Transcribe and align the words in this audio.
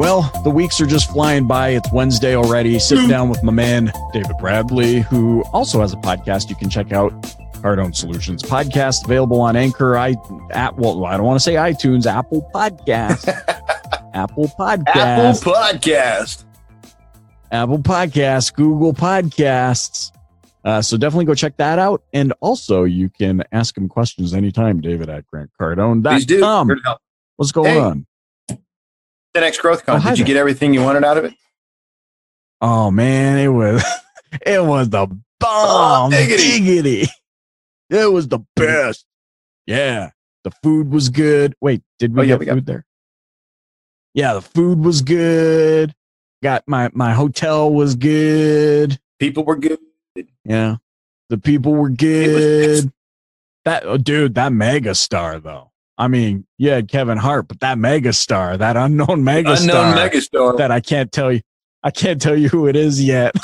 Well, 0.00 0.22
the 0.44 0.50
weeks 0.50 0.80
are 0.80 0.86
just 0.86 1.10
flying 1.10 1.46
by. 1.46 1.68
It's 1.70 1.92
Wednesday 1.92 2.34
already. 2.34 2.78
Sitting 2.78 3.06
down 3.06 3.28
with 3.28 3.42
my 3.42 3.52
man, 3.52 3.92
David 4.14 4.34
Bradley, 4.38 5.00
who 5.00 5.44
also 5.52 5.82
has 5.82 5.92
a 5.92 5.96
podcast 5.96 6.48
you 6.48 6.56
can 6.56 6.70
check 6.70 6.90
out. 6.90 7.12
Cardone 7.60 7.94
Solutions 7.94 8.42
podcast 8.42 9.04
available 9.04 9.42
on 9.42 9.56
Anchor. 9.56 9.98
I 9.98 10.16
at 10.52 10.74
well, 10.78 11.04
I 11.04 11.18
don't 11.18 11.26
want 11.26 11.36
to 11.36 11.44
say 11.44 11.56
iTunes, 11.56 12.06
Apple 12.06 12.48
Podcast, 12.54 13.28
Apple 14.14 14.50
Podcast, 14.58 14.86
Apple 14.96 15.52
Podcast, 15.52 16.44
Apple 17.52 17.78
Podcast, 17.80 18.54
Google 18.54 18.94
Podcasts. 18.94 20.12
Uh, 20.64 20.80
so 20.80 20.96
definitely 20.96 21.26
go 21.26 21.34
check 21.34 21.58
that 21.58 21.78
out. 21.78 22.02
And 22.14 22.32
also, 22.40 22.84
you 22.84 23.10
can 23.10 23.44
ask 23.52 23.76
him 23.76 23.86
questions 23.86 24.32
anytime, 24.32 24.80
David 24.80 25.10
at 25.10 25.24
Please 25.30 25.44
do. 26.24 26.40
grantcardone.com. 26.40 26.68
Here 26.68 26.76
to 26.76 26.82
help. 26.86 26.98
What's 27.36 27.52
going 27.52 27.66
Hey. 27.74 27.78
on? 27.78 28.06
10x 29.36 29.58
Growth 29.60 29.84
Con. 29.86 30.00
Oh, 30.00 30.08
Did 30.10 30.18
you 30.18 30.24
there. 30.24 30.34
get 30.34 30.40
everything 30.40 30.74
you 30.74 30.82
wanted 30.82 31.04
out 31.04 31.16
of 31.18 31.24
it? 31.24 31.34
Oh 32.60 32.90
man, 32.90 33.38
it 33.38 33.48
was 33.48 33.82
it 34.46 34.62
was 34.64 34.90
the 34.90 35.06
bomb. 35.38 36.10
diggity. 36.10 36.42
diggity. 36.60 37.08
It 37.88 38.12
was 38.12 38.28
the 38.28 38.40
best. 38.56 39.04
Yeah. 39.66 40.10
The 40.44 40.50
food 40.62 40.90
was 40.92 41.08
good. 41.08 41.54
Wait, 41.60 41.82
did 41.98 42.14
we 42.14 42.20
Oh, 42.20 42.22
yeah, 42.22 42.28
get 42.34 42.38
we 42.40 42.46
got- 42.46 42.54
food 42.54 42.66
there? 42.66 42.86
Yeah, 44.14 44.34
the 44.34 44.42
food 44.42 44.84
was 44.84 45.02
good. 45.02 45.94
Got 46.42 46.64
my 46.66 46.90
my 46.92 47.12
hotel 47.12 47.70
was 47.72 47.94
good. 47.94 48.98
People 49.18 49.44
were 49.44 49.56
good. 49.56 49.78
Yeah. 50.44 50.76
The 51.28 51.38
people 51.38 51.74
were 51.74 51.90
good. 51.90 52.90
That 53.64 53.84
oh, 53.84 53.98
dude, 53.98 54.34
that 54.34 54.52
mega 54.52 54.94
star 54.94 55.38
though. 55.38 55.69
I 56.00 56.08
mean, 56.08 56.46
you 56.56 56.70
had 56.70 56.88
Kevin 56.88 57.18
Hart, 57.18 57.46
but 57.46 57.60
that 57.60 57.76
megastar, 57.76 58.56
that 58.56 58.74
unknown 58.74 59.22
mega 59.22 59.52
Unknown 59.52 59.94
megastar. 59.94 60.56
that 60.56 60.70
I 60.70 60.80
can't 60.80 61.12
tell 61.12 61.30
you. 61.30 61.42
I 61.82 61.90
can't 61.90 62.20
tell 62.22 62.34
you 62.34 62.48
who 62.48 62.68
it 62.68 62.74
is 62.74 63.04
yet. 63.04 63.34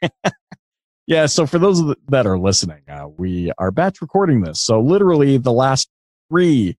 yeah. 1.08 1.26
So 1.26 1.46
for 1.46 1.58
those 1.58 1.82
that 2.06 2.24
are 2.24 2.38
listening, 2.38 2.82
uh, 2.88 3.08
we 3.08 3.50
are 3.58 3.72
batch 3.72 4.00
recording 4.00 4.42
this. 4.42 4.60
So 4.60 4.80
literally 4.80 5.36
the 5.36 5.52
last 5.52 5.88
three 6.30 6.76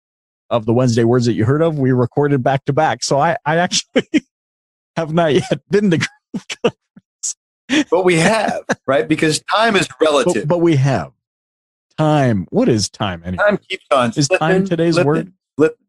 of 0.50 0.66
the 0.66 0.72
Wednesday 0.72 1.04
words 1.04 1.26
that 1.26 1.34
you 1.34 1.44
heard 1.44 1.62
of, 1.62 1.78
we 1.78 1.92
recorded 1.92 2.42
back 2.42 2.64
to 2.66 2.74
back. 2.74 3.04
So 3.04 3.20
I, 3.20 3.36
I 3.46 3.58
actually 3.58 4.08
have 4.96 5.14
not 5.14 5.34
yet 5.34 5.60
been 5.70 5.92
to, 5.92 6.08
but 7.92 8.06
we 8.06 8.16
have, 8.16 8.64
right? 8.86 9.06
Because 9.06 9.42
time 9.54 9.76
is 9.76 9.90
relative. 10.00 10.44
but, 10.44 10.48
but 10.48 10.58
we 10.60 10.78
have 10.78 11.12
time. 11.98 12.48
What 12.50 12.70
is 12.70 12.90
time 12.90 13.22
anyway? 13.26 13.44
time 13.44 13.58
keeps 13.58 13.86
on. 13.92 14.10
Is 14.16 14.26
slipping, 14.28 14.38
time 14.40 14.66
today's 14.66 14.96
slipping, 14.96 15.08
word? 15.08 15.34
slipping. 15.58 15.86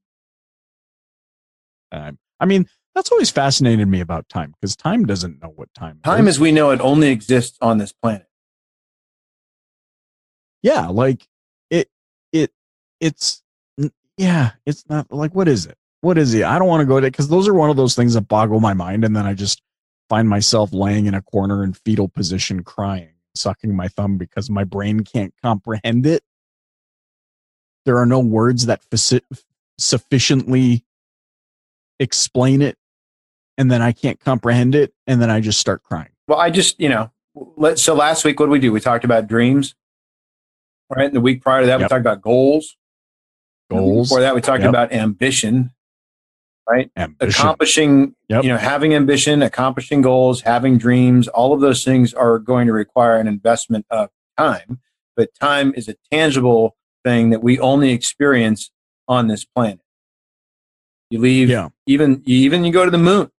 Time. 1.92 2.18
I 2.40 2.46
mean, 2.46 2.66
that's 2.94 3.10
always 3.12 3.30
fascinated 3.30 3.88
me 3.88 4.00
about 4.00 4.28
time 4.28 4.54
because 4.60 4.74
time 4.76 5.06
doesn't 5.06 5.40
know 5.42 5.52
what 5.54 5.72
time. 5.74 6.00
Time 6.04 6.26
is. 6.28 6.36
as 6.36 6.40
we 6.40 6.52
know 6.52 6.70
it 6.70 6.80
only 6.80 7.08
exists 7.08 7.56
on 7.60 7.78
this 7.78 7.92
planet. 7.92 8.26
yeah 10.62 10.88
like 10.88 11.26
it 11.70 11.88
it 12.32 12.50
it's 13.00 13.42
yeah 14.16 14.50
it's 14.66 14.84
not 14.88 15.10
like 15.12 15.34
what 15.34 15.46
is 15.46 15.66
it 15.66 15.76
what 16.00 16.18
is 16.18 16.34
it 16.34 16.42
i 16.42 16.58
don't 16.58 16.66
want 16.68 16.80
to 16.80 16.86
go 16.86 16.98
to 16.98 17.06
because 17.06 17.28
those 17.28 17.46
are 17.46 17.54
one 17.54 17.70
of 17.70 17.76
those 17.76 17.94
things 17.94 18.14
that 18.14 18.22
boggle 18.22 18.58
my 18.60 18.74
mind 18.74 19.04
and 19.04 19.14
then 19.14 19.24
i 19.26 19.32
just 19.34 19.62
find 20.08 20.28
myself 20.28 20.72
laying 20.72 21.06
in 21.06 21.14
a 21.14 21.22
corner 21.22 21.62
in 21.62 21.72
fetal 21.72 22.08
position 22.08 22.64
crying 22.64 23.12
sucking 23.38 23.74
my 23.74 23.88
thumb 23.88 24.18
because 24.18 24.50
my 24.50 24.64
brain 24.64 25.00
can't 25.00 25.32
comprehend 25.42 26.04
it 26.06 26.22
there 27.84 27.96
are 27.96 28.06
no 28.06 28.20
words 28.20 28.66
that 28.66 28.82
sufficiently 29.78 30.84
explain 32.00 32.60
it 32.62 32.76
and 33.56 33.70
then 33.70 33.80
i 33.82 33.92
can't 33.92 34.20
comprehend 34.20 34.74
it 34.74 34.92
and 35.06 35.22
then 35.22 35.30
i 35.30 35.40
just 35.40 35.58
start 35.58 35.82
crying 35.82 36.10
Well, 36.26 36.38
I 36.38 36.50
just, 36.50 36.78
you 36.80 36.88
know, 36.88 37.10
let, 37.56 37.78
so 37.78 37.94
last 37.94 38.24
week, 38.24 38.38
what 38.40 38.46
did 38.46 38.52
we 38.52 38.58
do? 38.58 38.72
We 38.72 38.80
talked 38.80 39.04
about 39.04 39.26
dreams, 39.28 39.74
right? 40.90 41.06
And 41.06 41.14
the 41.14 41.20
week 41.20 41.40
prior 41.42 41.60
to 41.62 41.66
that, 41.66 41.78
we 41.78 41.86
talked 41.86 42.00
about 42.00 42.20
goals. 42.20 42.76
And 43.70 43.78
the 43.78 43.82
week 43.82 43.92
goals 43.94 44.08
Before 44.08 44.20
that, 44.20 44.34
we 44.34 44.40
talked 44.40 44.60
Yep. 44.60 44.68
about 44.68 44.92
ambition, 44.92 45.70
ambition 46.96 47.16
accomplishing, 47.20 48.14
Yep. 48.28 48.44
you 48.44 48.50
know, 48.50 48.56
having 48.58 48.94
ambition, 48.94 49.42
accomplishing 49.42 50.02
goals, 50.02 50.42
having 50.42 50.78
dreams. 50.78 51.28
All 51.28 51.52
of 51.52 51.60
those 51.60 51.84
things 51.84 52.12
are 52.14 52.38
going 52.38 52.66
to 52.66 52.72
require 52.72 53.16
an 53.16 53.26
investment 53.26 53.86
of 53.90 54.10
time. 54.36 54.80
But 55.16 55.30
time 55.40 55.72
is 55.76 55.88
a 55.88 55.94
tangible 56.12 56.76
thing 57.04 57.30
that 57.30 57.42
we 57.42 57.58
only 57.58 57.90
experience 57.90 58.70
on 59.08 59.26
this 59.28 59.44
planet. 59.44 59.80
You 61.10 61.20
leave, 61.20 61.48
yeah 61.48 61.68
even 61.86 62.22
even 62.26 62.64
you 62.64 62.72
go 62.72 62.84
to 62.84 62.90
the 62.90 62.98
moon. 62.98 63.30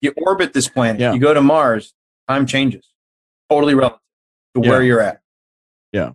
You 0.00 0.14
orbit 0.16 0.52
this 0.52 0.68
planet. 0.68 1.00
Yeah. 1.00 1.12
You 1.12 1.18
go 1.20 1.34
to 1.34 1.40
Mars. 1.42 1.92
Time 2.28 2.46
changes, 2.46 2.86
totally 3.50 3.74
relative 3.74 3.98
to 4.54 4.62
Yeah. 4.62 4.70
where 4.70 4.82
you're 4.82 5.00
at. 5.00 5.20
Yeah. 5.92 6.12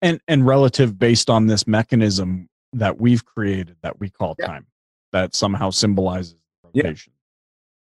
And 0.00 0.20
and 0.28 0.46
relative 0.46 0.98
based 0.98 1.28
on 1.28 1.46
this 1.48 1.66
mechanism 1.66 2.48
that 2.74 2.98
we've 3.00 3.24
created 3.24 3.76
that 3.82 3.98
we 4.00 4.08
call 4.10 4.34
Yeah. 4.38 4.46
time 4.46 4.66
that 5.12 5.34
somehow 5.34 5.70
symbolizes 5.70 6.36
Yeah. 6.72 6.84
rotation 6.84 7.12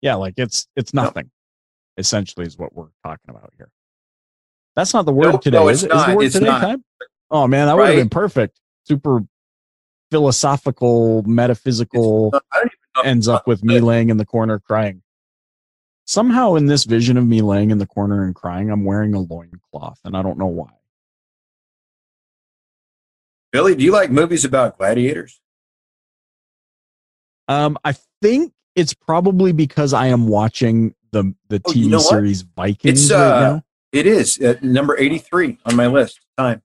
yeah 0.02 0.14
like 0.16 0.34
it's 0.36 0.66
it's 0.76 0.92
nothing 0.94 1.30
essentially 1.96 2.46
is 2.46 2.58
what 2.58 2.74
we're 2.74 2.88
talking 3.04 3.30
about 3.30 3.52
here 3.56 3.70
that's 4.76 4.92
not 4.94 5.04
the 5.06 5.12
word 5.12 5.32
Nope, 5.32 5.42
today 5.42 5.58
no, 5.58 5.68
is 5.68 5.82
it's 5.84 5.92
it? 5.92 5.96
Is 5.96 6.02
the 6.04 6.08
not. 6.08 6.16
word 6.16 6.24
It's 6.24 6.34
today 6.34 6.46
not. 6.46 6.60
time 6.60 6.84
oh 7.30 7.46
man 7.46 7.66
that 7.66 7.76
would 7.76 7.86
have 7.86 7.96
been 7.96 8.08
perfect 8.08 8.60
super 8.84 9.20
philosophical 10.10 11.22
metaphysical 11.22 12.30
I 12.34 12.40
don't 12.58 12.66
even 12.66 12.78
know. 12.96 13.02
ends 13.10 13.28
up 13.28 13.46
with 13.46 13.62
me 13.62 13.78
laying 13.80 14.10
in 14.10 14.16
the 14.16 14.26
corner 14.26 14.58
crying 14.58 15.02
somehow 16.06 16.56
in 16.56 16.66
this 16.66 16.82
vision 16.84 17.16
of 17.16 17.24
me 17.26 17.42
laying 17.42 17.70
in 17.70 17.78
the 17.78 17.86
corner 17.86 18.24
and 18.24 18.34
crying 18.34 18.70
i'm 18.70 18.84
wearing 18.84 19.14
a 19.14 19.20
loincloth 19.20 20.00
and 20.04 20.16
i 20.16 20.22
don't 20.22 20.38
know 20.38 20.46
why 20.46 20.70
Billy, 23.52 23.74
do 23.74 23.84
you 23.84 23.92
like 23.92 24.10
movies 24.10 24.44
about 24.44 24.78
gladiators? 24.78 25.40
Um, 27.48 27.76
I 27.84 27.94
think 28.22 28.52
it's 28.76 28.94
probably 28.94 29.52
because 29.52 29.92
I 29.92 30.06
am 30.06 30.28
watching 30.28 30.94
the 31.10 31.34
the 31.48 31.60
Oh, 31.64 31.70
TV 31.72 31.76
you 31.76 31.88
know 31.90 31.96
what? 31.98 32.10
series 32.10 32.42
Vikings 32.42 33.02
It's, 33.04 33.10
right 33.12 33.20
uh, 33.20 33.40
now. 33.40 33.62
It 33.92 34.06
is 34.06 34.38
at 34.38 34.62
number 34.62 34.96
83 34.96 35.58
on 35.64 35.74
my 35.74 35.88
list. 35.88 36.20
Time. 36.38 36.62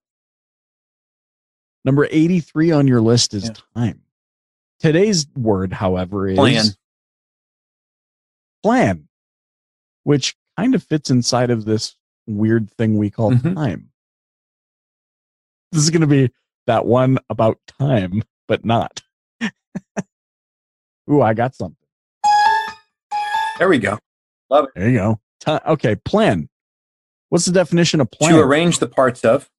Number 1.84 2.08
eighty 2.10 2.40
three 2.40 2.72
on 2.72 2.88
your 2.88 3.00
list 3.00 3.36
is 3.36 3.44
Yeah. 3.46 3.54
time. 3.76 4.02
Today's 4.80 5.28
word, 5.36 5.72
however, 5.72 6.28
is 6.28 6.36
Plan. 6.36 6.66
plan, 8.64 9.08
which 10.04 10.36
kind 10.58 10.74
of 10.74 10.82
fits 10.82 11.12
inside 11.12 11.52
of 11.52 11.66
this 11.66 11.96
weird 12.26 12.72
thing 12.72 12.98
we 12.98 13.12
call 13.12 13.32
Mhm. 13.34 13.54
time. 13.54 13.92
This 15.72 15.84
is 15.84 15.92
going 15.92 16.02
to 16.02 16.08
be 16.08 16.32
that 16.68 16.86
one 16.86 17.18
about 17.30 17.60
time, 17.80 18.24
but 18.48 18.66
not. 18.66 19.02
Ooh, 21.10 21.22
I 21.22 21.34
got 21.34 21.54
something. 21.56 21.78
There 23.60 23.70
we 23.70 23.78
go. 23.78 24.00
Love 24.50 24.66
it. 24.66 24.72
There 24.76 24.90
you 24.90 24.98
go. 24.98 25.22
Okay, 25.48 25.96
plan. 25.96 26.50
What's 27.30 27.46
the 27.46 27.52
definition 27.52 28.02
of 28.02 28.10
plan? 28.12 28.32
To 28.34 28.40
arrange 28.40 28.80
the 28.80 28.88
parts 28.88 29.24
of, 29.24 29.50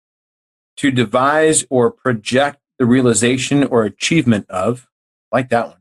to 0.78 0.90
devise 0.90 1.64
or 1.70 1.90
project 1.90 2.58
the 2.78 2.86
realization 2.86 3.64
or 3.64 3.84
achievement 3.84 4.50
of, 4.50 4.86
like 5.32 5.48
that 5.50 5.68
one, 5.68 5.78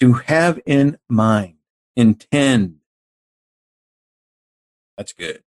to 0.00 0.14
have 0.14 0.60
in 0.66 0.98
mind, 1.08 1.56
intend. 1.96 2.76
That's 4.96 5.12
good. 5.12 5.42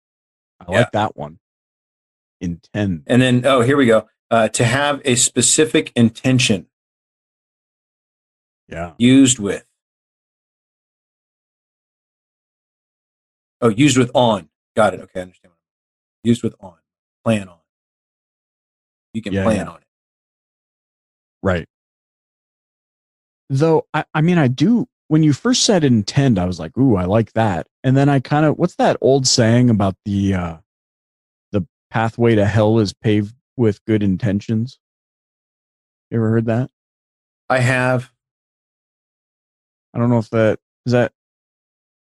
I 0.61 0.71
like 0.71 0.93
that 0.93 1.17
one. 1.17 1.39
Intend. 2.41 3.05
And 3.07 3.23
then, 3.23 3.47
oh, 3.47 3.61
here 3.61 3.77
we 3.77 3.87
go. 3.87 4.09
Uh, 4.33 4.49
to 4.49 4.65
have 4.65 5.03
a 5.05 5.15
specific 5.15 5.93
intention 5.95 6.67
Yeah. 8.67 8.95
used 8.97 9.39
with. 9.39 9.67
Oh, 13.61 13.69
used 13.69 13.99
with 13.99 14.11
on. 14.15 14.49
Got 14.75 14.95
it. 14.95 15.01
Okay, 15.01 15.21
I 15.21 15.23
understand. 15.25 15.53
Used 16.25 16.43
with 16.43 16.55
on. 16.61 16.77
Plan 17.25 17.47
on. 17.49 17.59
You 19.13 19.21
can 19.21 19.35
Yeah, 19.35 19.43
plan 19.43 19.67
yeah. 19.67 19.73
on 19.73 19.77
it. 19.83 19.87
Right. 21.43 21.69
Though 23.51 23.87
I, 23.93 24.05
I 24.15 24.23
mean 24.23 24.39
I 24.39 24.49
do 24.49 24.89
when 25.09 25.23
you 25.23 25.35
first 25.35 25.65
said 25.65 25.85
intend, 25.85 26.39
I 26.39 26.47
was 26.47 26.59
like, 26.59 26.75
ooh, 26.79 26.97
I 26.97 27.05
like 27.05 27.35
that. 27.35 27.67
And 27.85 27.95
then 27.99 28.09
I 28.09 28.19
kind 28.21 28.47
of 28.47 28.57
what's 28.57 28.77
that 28.77 28.97
old 29.03 29.27
saying 29.27 29.69
about 29.69 29.95
the 30.07 30.33
uh 30.35 30.57
the 31.51 31.67
pathway 31.91 32.35
to 32.35 32.47
hell 32.47 32.79
is 32.79 32.95
paved 32.95 33.35
with 33.63 33.83
good 33.87 34.03
intentions? 34.03 34.79
You 36.11 36.19
ever 36.19 36.29
heard 36.29 36.47
that? 36.47 36.71
I 37.49 37.61
have. 37.61 38.11
I 39.95 39.99
don't 39.99 40.11
know 40.11 40.19
if 40.19 40.29
that 40.31 40.59
is 40.85 40.93
that 40.93 41.13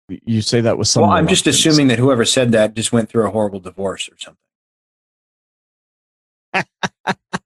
you 0.10 0.42
say 0.42 0.60
that 0.62 0.78
with 0.78 0.88
some 0.88 1.04
well, 1.04 1.12
I'm 1.12 1.28
just 1.28 1.48
assuming 1.48 1.88
that 1.88 2.00
whoever 2.00 2.26
said 2.26 2.52
that 2.52 2.74
just 2.76 2.92
went 2.92 3.10
through 3.10 3.26
a 3.26 3.32
horrible 3.32 3.60
divorce 3.62 4.10
or 4.10 4.18
something. 4.18 4.40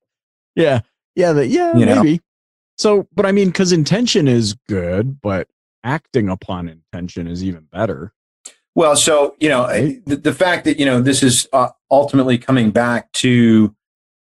Yeah. 0.56 0.80
Yeah, 1.15 1.33
that 1.33 1.48
yeah, 1.50 1.77
You 1.77 1.86
know? 1.86 1.95
maybe. 2.01 2.19
So, 2.80 3.07
but 3.13 3.27
I 3.27 3.31
mean, 3.31 3.50
because 3.50 3.71
intention 3.71 4.27
is 4.27 4.56
good, 4.68 5.21
but 5.21 5.48
acting 5.83 6.30
upon 6.30 6.68
intention 6.68 7.27
is 7.27 7.44
even 7.44 7.68
better. 7.71 8.12
Well, 8.74 8.95
so 8.95 9.36
you 9.39 9.50
know, 9.50 9.65
Right. 9.68 10.03
the, 10.06 10.15
the 10.15 10.33
fact 10.33 10.65
that 10.65 10.80
you 10.80 10.86
know 10.86 11.00
this 11.01 11.21
is 11.21 11.48
uh, 11.53 11.69
ultimately 11.92 12.38
coming 12.39 12.71
back 12.71 13.12
to 13.13 13.75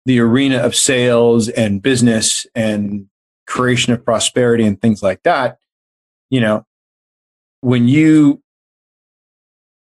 the 0.06 0.20
arena 0.20 0.58
of 0.58 0.76
sales 0.76 1.50
and 1.50 1.82
business 1.82 2.46
and 2.56 3.08
creation 3.48 3.94
of 3.94 4.04
prosperity 4.04 4.66
and 4.66 4.82
things 4.82 5.04
like 5.04 5.24
that. 5.24 5.58
You 6.30 6.42
know, 6.42 6.66
when 7.62 7.88
you 7.88 8.42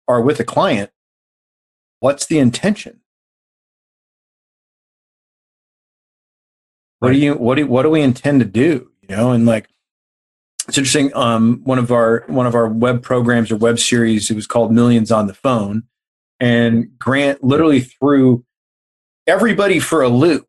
are 0.08 0.22
with 0.22 0.40
a 0.40 0.44
client, 0.44 0.92
what's 2.00 2.26
the 2.26 2.40
intention? 2.40 3.00
What 7.00 7.14
do 7.14 7.18
you 7.18 7.36
what 7.36 7.56
do 7.56 7.66
what 7.66 7.84
do 7.84 7.90
we 7.90 8.02
intend 8.02 8.42
to 8.42 8.46
do? 8.46 8.92
You 9.08 9.16
know, 9.16 9.32
and 9.32 9.46
like 9.46 9.70
it's 10.68 10.78
interesting. 10.78 11.12
Um, 11.16 11.62
one 11.64 11.80
of 11.80 11.92
our 11.92 12.24
one 12.28 12.46
of 12.46 12.56
our 12.56 12.68
web 12.68 13.02
programs 13.02 13.52
or 13.52 13.56
web 13.56 13.80
series, 13.80 14.30
it 14.30 14.36
was 14.36 14.48
called 14.48 14.74
Millions 14.74 15.12
on 15.12 15.28
the 15.28 15.34
Phone, 15.34 15.84
and 16.40 16.90
Grant 17.00 17.44
literally 17.44 17.80
threw 17.80 18.44
everybody 19.28 19.80
for 19.80 20.02
a 20.02 20.10
loop 20.10 20.48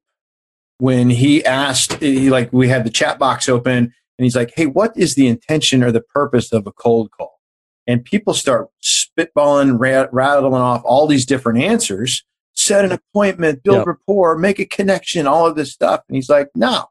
when 0.79 1.11
he 1.11 1.45
asked. 1.45 1.95
He 1.95 2.31
like 2.31 2.53
we 2.53 2.69
had 2.69 2.85
the 2.85 2.91
chat 2.91 3.19
box 3.19 3.49
open, 3.49 3.77
and 3.77 3.93
he's 4.25 4.37
like, 4.37 4.53
"Hey, 4.57 4.67
what 4.67 4.93
is 4.97 5.15
the 5.15 5.27
intention 5.29 5.83
or 5.83 5.93
the 5.93 6.01
purpose 6.01 6.53
of 6.53 6.67
a 6.67 6.73
cold 6.73 7.11
call?" 7.11 7.41
And 7.87 8.05
people 8.05 8.35
start 8.35 8.69
spitballing, 8.83 9.77
ra- 9.79 10.09
rattling 10.13 10.55
off 10.55 10.83
all 10.85 11.07
these 11.07 11.27
different 11.27 11.63
answers. 11.63 12.25
Set 12.55 12.85
an 12.85 12.93
appointment, 12.93 13.63
build 13.63 13.79
Yep. 13.79 13.87
rapport, 13.87 14.37
make 14.37 14.59
a 14.59 14.67
connection, 14.67 15.27
all 15.27 15.47
of 15.47 15.57
this 15.57 15.73
stuff. 15.73 16.03
And 16.09 16.17
he's 16.17 16.29
like, 16.29 16.49
"No, 16.55 16.87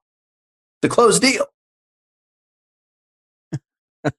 the 0.82 0.90
closed 0.90 1.22
deal." 1.22 1.46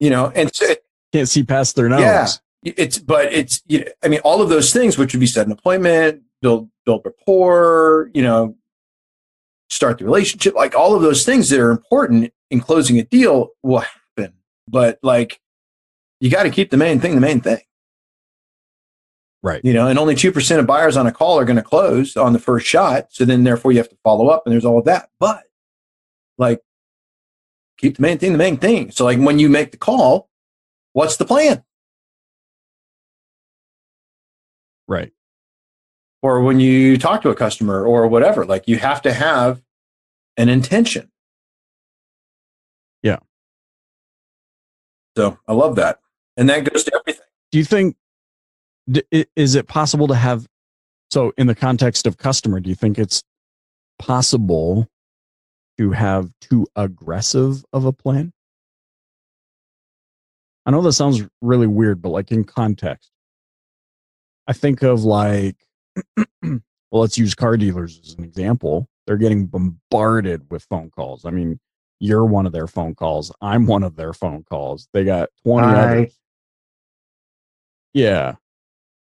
you 0.00 0.10
know, 0.10 0.32
and 0.34 0.54
so 0.54 0.74
Can't 1.12 1.28
see 1.28 1.42
past 1.42 1.76
their 1.76 1.88
nose. 1.88 2.00
Yeah. 2.00 2.28
it's 2.76 2.98
but 2.98 3.32
it's 3.32 3.62
you 3.66 3.80
know, 3.80 3.86
I 4.02 4.08
mean 4.08 4.20
all 4.20 4.40
of 4.40 4.48
those 4.48 4.72
things 4.72 4.96
which 4.96 5.12
would 5.12 5.20
be 5.20 5.26
set 5.26 5.46
an 5.46 5.52
appointment, 5.52 6.22
build 6.42 6.68
build 6.84 7.02
rapport, 7.04 8.10
you 8.12 8.22
know, 8.22 8.56
start 9.70 9.98
the 9.98 10.04
relationship, 10.04 10.54
like 10.54 10.74
all 10.74 10.94
of 10.94 11.02
those 11.02 11.24
things 11.24 11.48
that 11.48 11.60
are 11.60 11.70
important 11.70 12.32
in 12.50 12.60
closing 12.60 12.98
a 12.98 13.04
deal 13.04 13.48
will 13.62 13.80
happen. 13.80 14.34
But 14.68 14.98
like 15.02 15.40
you 16.20 16.30
got 16.30 16.42
to 16.42 16.50
keep 16.50 16.70
the 16.70 16.76
main 16.76 17.00
thing 17.00 17.14
the 17.14 17.20
main 17.20 17.40
thing. 17.40 17.60
Right. 19.42 19.64
You 19.64 19.72
know, 19.72 19.88
and 19.88 19.98
only 19.98 20.14
2% 20.14 20.58
of 20.60 20.66
buyers 20.68 20.96
on 20.96 21.08
a 21.08 21.12
call 21.12 21.36
are 21.36 21.44
going 21.44 21.56
to 21.56 21.62
close 21.62 22.16
on 22.16 22.32
the 22.32 22.38
first 22.38 22.64
shot. 22.64 23.06
So 23.10 23.24
then 23.24 23.42
therefore 23.42 23.72
you 23.72 23.78
have 23.78 23.88
to 23.88 23.98
follow 24.04 24.28
up 24.28 24.42
and 24.46 24.52
there's 24.52 24.64
all 24.64 24.78
of 24.78 24.84
that. 24.84 25.08
But 25.18 25.42
like 26.38 26.60
keep 27.78 27.96
the 27.96 28.02
main 28.02 28.18
thing 28.18 28.32
the 28.32 28.38
main 28.38 28.56
thing. 28.56 28.90
So 28.90 29.04
like 29.04 29.18
when 29.18 29.38
you 29.38 29.48
make 29.48 29.72
the 29.72 29.78
call, 29.78 30.28
what's 30.92 31.16
the 31.16 31.24
plan? 31.24 31.64
Right. 34.86 35.12
Or 36.22 36.40
when 36.40 36.60
you 36.60 36.96
talk 36.96 37.20
to 37.22 37.30
a 37.30 37.34
customer 37.34 37.84
or 37.84 38.06
whatever 38.06 38.44
like 38.44 38.66
you 38.68 38.78
have 38.78 39.02
to 39.02 39.12
have 39.12 39.60
an 40.36 40.48
intention 40.48 41.10
Yeah. 43.02 43.18
so 45.16 45.38
i 45.46 45.52
love 45.52 45.76
that 45.76 46.00
and 46.36 46.48
that 46.48 46.64
goes 46.64 46.84
to 46.84 46.92
everything 46.94 47.26
Do 47.52 47.58
you 47.58 47.64
think, 47.64 47.96
is 49.36 49.54
it 49.54 49.68
possible 49.68 50.08
to 50.08 50.14
have, 50.14 50.46
so 51.10 51.32
in 51.36 51.46
the 51.46 51.54
context 51.54 52.06
of 52.06 52.16
customer, 52.16 52.58
do 52.60 52.70
you 52.70 52.74
think 52.74 52.98
it's 52.98 53.22
possible 53.98 54.88
to 55.78 55.90
have 55.90 56.30
too 56.40 56.66
aggressive 56.74 57.62
of 57.74 57.84
a 57.84 57.92
plan? 57.92 58.32
I 60.64 60.70
know 60.70 60.80
that 60.80 60.94
sounds 60.94 61.22
really 61.42 61.66
weird, 61.66 62.00
but 62.00 62.08
like 62.08 62.32
in 62.32 62.44
context, 62.44 63.10
I 64.46 64.54
think 64.54 64.82
of 64.82 65.04
like, 65.04 65.56
well, 66.42 66.60
let's 66.90 67.18
use 67.18 67.34
car 67.34 67.56
dealers 67.56 68.00
as 68.04 68.14
an 68.14 68.24
example. 68.24 68.88
They're 69.06 69.16
getting 69.16 69.46
bombarded 69.46 70.50
with 70.50 70.64
phone 70.64 70.90
calls. 70.90 71.24
I 71.24 71.30
mean, 71.30 71.58
you're 72.00 72.24
one 72.24 72.46
of 72.46 72.52
their 72.52 72.66
phone 72.66 72.94
calls. 72.94 73.32
I'm 73.40 73.66
one 73.66 73.82
of 73.82 73.96
their 73.96 74.12
phone 74.12 74.44
calls. 74.44 74.88
They 74.92 75.04
got 75.04 75.28
20 75.44 75.66
Hi. 75.66 75.74
others. 75.74 76.18
Yeah. 77.94 78.34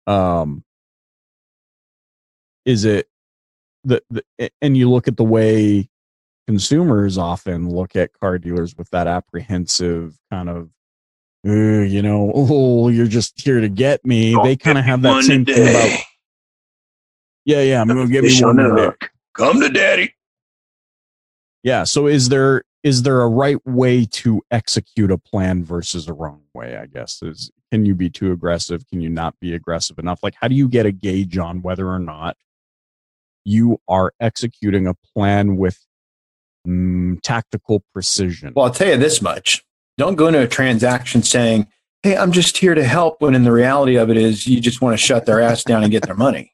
Um, 0.06 0.64
is 2.66 2.86
it 2.86 3.08
the, 3.84 4.02
the, 4.10 4.52
and 4.62 4.76
you 4.76 4.90
look 4.90 5.08
at 5.08 5.18
the 5.18 5.24
way 5.24 5.90
consumers 6.48 7.18
often 7.18 7.70
look 7.70 7.96
at 7.96 8.14
car 8.14 8.38
dealers 8.38 8.76
with 8.78 8.90
that 8.92 9.08
apprehensive 9.08 10.18
kind 10.32 10.50
of, 10.50 10.70
"Uh, 11.46 11.84
you 11.84 12.02
know, 12.02 12.32
oh, 12.36 12.90
you're 12.90 13.08
just 13.08 13.40
here 13.42 13.60
to 13.60 13.70
get 13.70 14.06
me. 14.06 14.36
They 14.44 14.56
kind 14.56 14.78
of 14.78 14.86
have 14.86 15.02
that 15.02 15.24
same 15.24 15.46
thing 15.46 15.70
about, 15.70 16.00
yeah, 17.48 17.62
yeah, 17.62 17.82
I'm 17.82 17.88
to 17.88 18.08
give 18.08 18.26
me 18.26 18.44
one 18.44 18.60
on 18.60 18.78
hook. 18.78 19.10
come 19.34 19.62
to 19.62 19.70
daddy 19.70 20.14
Yeah. 21.64 21.86
So 21.86 22.06
is 22.06 22.28
there 22.30 22.64
is 22.84 23.04
there 23.04 23.22
a 23.22 23.30
right 23.30 23.58
way 23.66 24.06
to 24.06 24.42
execute 24.52 25.12
a 25.12 25.18
plan 25.18 25.64
versus 25.64 26.08
a 26.10 26.14
wrong 26.14 26.44
way? 26.54 26.76
I 26.78 26.88
guess 26.88 27.24
is 27.24 27.50
can 27.72 27.86
you 27.86 27.96
be 27.96 28.10
too 28.10 28.34
aggressive? 28.34 28.86
Can 28.88 29.00
you 29.00 29.10
not 29.10 29.40
be 29.40 29.54
aggressive 29.54 29.98
enough? 29.98 30.20
Like 30.24 30.36
how 30.40 30.50
do 30.50 30.56
you 30.56 30.68
get 30.68 30.86
a 30.86 30.92
gauge 30.92 31.38
on 31.38 31.62
whether 31.62 31.88
or 31.88 32.00
not 32.00 32.36
you 33.46 33.80
are 33.88 34.12
executing 34.20 34.88
a 34.88 34.94
plan 35.16 35.56
with 35.56 35.80
mm, 36.68 37.18
tactical 37.22 37.82
precision? 37.94 38.52
well 38.58 38.66
i'll 38.66 38.74
tell 38.74 38.90
you 38.90 38.98
this 38.98 39.22
much 39.22 39.64
don't 39.98 40.16
go 40.16 40.28
into 40.28 40.42
a 40.42 40.48
transaction 40.48 41.24
saying 41.24 41.66
hey 42.04 42.18
i'm 42.18 42.34
just 42.34 42.58
here 42.58 42.76
to 42.76 42.84
help 42.84 43.22
when 43.22 43.34
in 43.34 43.46
the 43.46 43.52
reality 43.54 43.96
of 43.96 44.10
it 44.10 44.18
is 44.18 44.46
you 44.48 44.60
just 44.60 44.82
want 44.82 44.92
to 44.92 44.98
shut 44.98 45.26
their 45.26 45.40
ass 45.40 45.64
down 45.64 45.82
and 45.82 45.94
get 45.94 46.04
their 46.04 46.14
money 46.14 46.52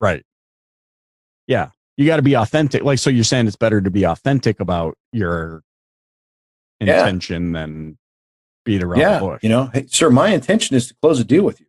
right. 0.00 0.22
Yeah. 1.46 1.70
You 1.96 2.06
got 2.06 2.16
to 2.16 2.22
be 2.22 2.34
authentic. 2.34 2.82
Like 2.82 2.98
so 2.98 3.08
you're 3.10 3.24
saying 3.24 3.46
it's 3.46 3.56
better 3.56 3.80
to 3.80 3.90
be 3.90 4.04
authentic 4.04 4.60
about 4.60 4.96
your 5.12 5.62
Yeah. 6.80 7.00
intention 7.00 7.52
than 7.52 7.98
beat 8.64 8.82
around 8.82 9.00
yeah 9.00 9.18
the 9.20 9.24
bush. 9.24 9.40
you 9.44 9.48
know 9.48 9.70
hey 9.72 9.86
sir 9.88 10.10
my 10.10 10.30
intention 10.30 10.74
is 10.76 10.88
to 10.88 10.94
close 11.00 11.20
a 11.20 11.24
deal 11.24 11.44
with 11.44 11.60
you 11.60 11.66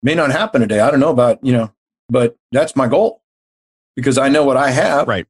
may 0.00 0.14
not 0.14 0.30
happen 0.30 0.60
today 0.60 0.78
i 0.78 0.88
don't 0.92 1.00
know 1.00 1.10
about 1.10 1.44
you 1.44 1.52
know 1.52 1.72
but 2.08 2.36
that's 2.52 2.76
my 2.76 2.86
goal 2.86 3.20
because 3.96 4.16
i 4.16 4.28
know 4.28 4.44
what 4.44 4.56
i 4.56 4.70
have 4.70 5.08
Right. 5.08 5.26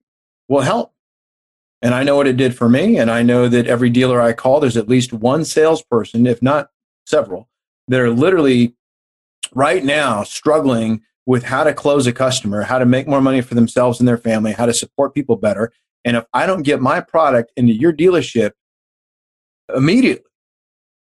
will 0.47 0.61
help 0.61 0.93
and 1.81 1.95
i 1.95 2.03
know 2.03 2.17
what 2.17 2.27
it 2.27 2.37
did 2.37 2.55
for 2.55 2.69
me 2.69 2.99
and 2.99 3.11
i 3.11 3.23
know 3.23 3.49
that 3.49 3.67
every 3.67 3.89
dealer 3.89 4.21
i 4.21 4.35
call 4.35 4.61
there's 4.61 4.77
at 4.77 4.91
least 4.91 5.11
one 5.15 5.43
salesperson 5.43 6.27
if 6.27 6.43
not 6.43 6.69
several 7.07 7.49
that 7.89 7.99
are 7.99 8.11
literally 8.11 8.77
right 9.55 9.83
now 9.83 10.23
struggling 10.23 11.01
with 11.27 11.45
how 11.45 11.65
to 11.65 11.75
close 11.75 12.07
a 12.07 12.13
customer 12.13 12.63
how 12.63 12.79
to 12.79 12.87
make 12.87 13.07
more 13.07 13.21
money 13.21 13.41
for 13.41 13.55
themselves 13.55 13.99
and 13.99 14.09
their 14.09 14.19
family 14.19 14.53
how 14.53 14.67
to 14.67 14.75
support 14.75 15.15
people 15.15 15.37
better 15.37 15.73
and 16.05 16.17
if 16.17 16.25
i 16.33 16.47
don't 16.47 16.63
get 16.63 16.81
my 16.81 17.01
product 17.01 17.53
into 17.57 17.73
your 17.73 17.93
dealership 17.93 18.53
immediately 19.75 20.27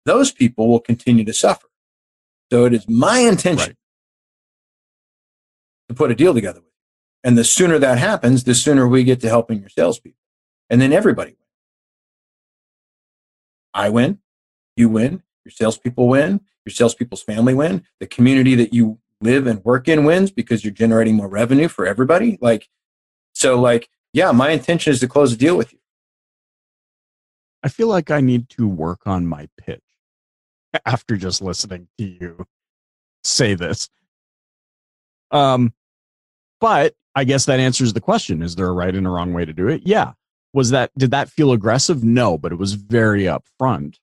those 0.06 0.32
people 0.32 0.68
will 0.68 0.80
continue 0.80 1.24
to 1.26 1.34
suffer. 1.34 1.68
So 2.52 2.66
it 2.66 2.74
is 2.74 2.88
my 2.88 3.20
intention 3.20 3.70
Right. 3.70 3.78
to 5.90 5.96
put 5.96 6.12
a 6.12 6.16
deal 6.16 6.34
together 6.34 6.60
with 6.60 6.68
you. 6.68 6.74
And 7.24 7.38
the 7.38 7.44
sooner 7.44 7.80
that 7.80 7.98
happens, 7.98 8.44
the 8.44 8.54
sooner 8.56 8.88
we 8.88 9.04
get 9.04 9.22
to 9.22 9.30
helping 9.30 9.60
your 9.60 9.70
salespeople. 9.70 10.20
And 10.70 10.82
then 10.82 10.92
everybody 10.92 11.32
wins. 11.32 11.40
I 13.74 13.90
win, 13.90 14.20
you 14.76 14.90
win, 14.90 15.24
your 15.46 15.52
salespeople 15.52 16.08
win, 16.08 16.42
your 16.66 16.74
salespeople's 16.74 17.24
family 17.24 17.54
win, 17.54 17.86
the 18.00 18.08
community 18.08 18.56
that 18.56 18.74
you 18.74 19.00
live 19.24 19.48
and 19.48 19.64
work 19.64 19.88
in 19.88 20.04
wins 20.04 20.32
because 20.32 20.64
you're 20.64 20.74
generating 20.74 21.16
more 21.16 21.28
revenue 21.28 21.68
for 21.68 21.86
everybody. 21.86 22.38
Like, 22.42 22.68
so 23.34 23.60
like, 23.60 23.90
yeah, 24.12 24.32
my 24.32 24.50
intention 24.50 24.92
is 24.92 25.00
to 25.00 25.08
close 25.08 25.34
a 25.34 25.38
deal 25.38 25.58
with 25.58 25.74
you. 25.74 25.80
I 27.64 27.70
feel 27.70 27.88
like 27.88 28.12
I 28.12 28.20
need 28.20 28.50
to 28.50 28.68
work 28.68 29.08
on 29.08 29.26
my 29.26 29.48
pitch 29.58 29.82
after 30.86 31.18
just 31.18 31.42
listening 31.42 31.88
to 31.98 32.04
you 32.04 32.46
say 33.24 33.54
this. 33.54 33.90
Um, 35.32 35.74
but 36.60 36.94
I 37.16 37.24
guess 37.24 37.46
that 37.46 37.60
answers 37.60 37.94
the 37.94 38.02
question: 38.02 38.42
Is 38.42 38.56
there 38.56 38.68
a 38.68 38.72
right 38.72 38.94
and 38.94 39.08
a 39.08 39.10
wrong 39.10 39.34
way 39.34 39.46
to 39.46 39.54
do 39.54 39.68
it? 39.68 39.82
Yeah. 39.86 40.14
Was 40.54 40.70
that 40.70 40.92
did 40.98 41.12
that 41.12 41.30
feel 41.30 41.52
aggressive? 41.52 42.04
No, 42.04 42.38
but 42.38 42.52
it 42.52 42.58
was 42.58 42.74
very 42.74 43.24
upfront. 43.24 43.98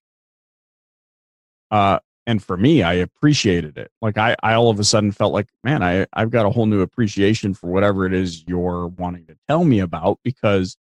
Uh, 1.71 2.01
and 2.31 2.41
for 2.41 2.57
me, 2.57 2.85
I 2.85 2.93
appreciated 2.93 3.77
it. 3.77 3.91
Like 4.01 4.17
I, 4.17 4.37
I 4.41 4.55
all 4.55 4.71
of 4.71 4.79
a 4.79 4.85
sudden 4.85 5.11
felt 5.11 5.33
like, 5.33 5.49
man, 5.65 5.83
I, 5.83 6.07
I've 6.13 6.31
got 6.31 6.47
a 6.47 6.51
whole 6.51 6.67
new 6.67 6.81
appreciation 6.81 7.55
for 7.55 7.67
whatever 7.67 8.07
it 8.07 8.15
is 8.15 8.45
you're 8.47 8.87
wanting 8.87 9.27
to 9.27 9.37
tell 9.49 9.65
me 9.65 9.81
about 9.81 10.21
because 10.23 10.77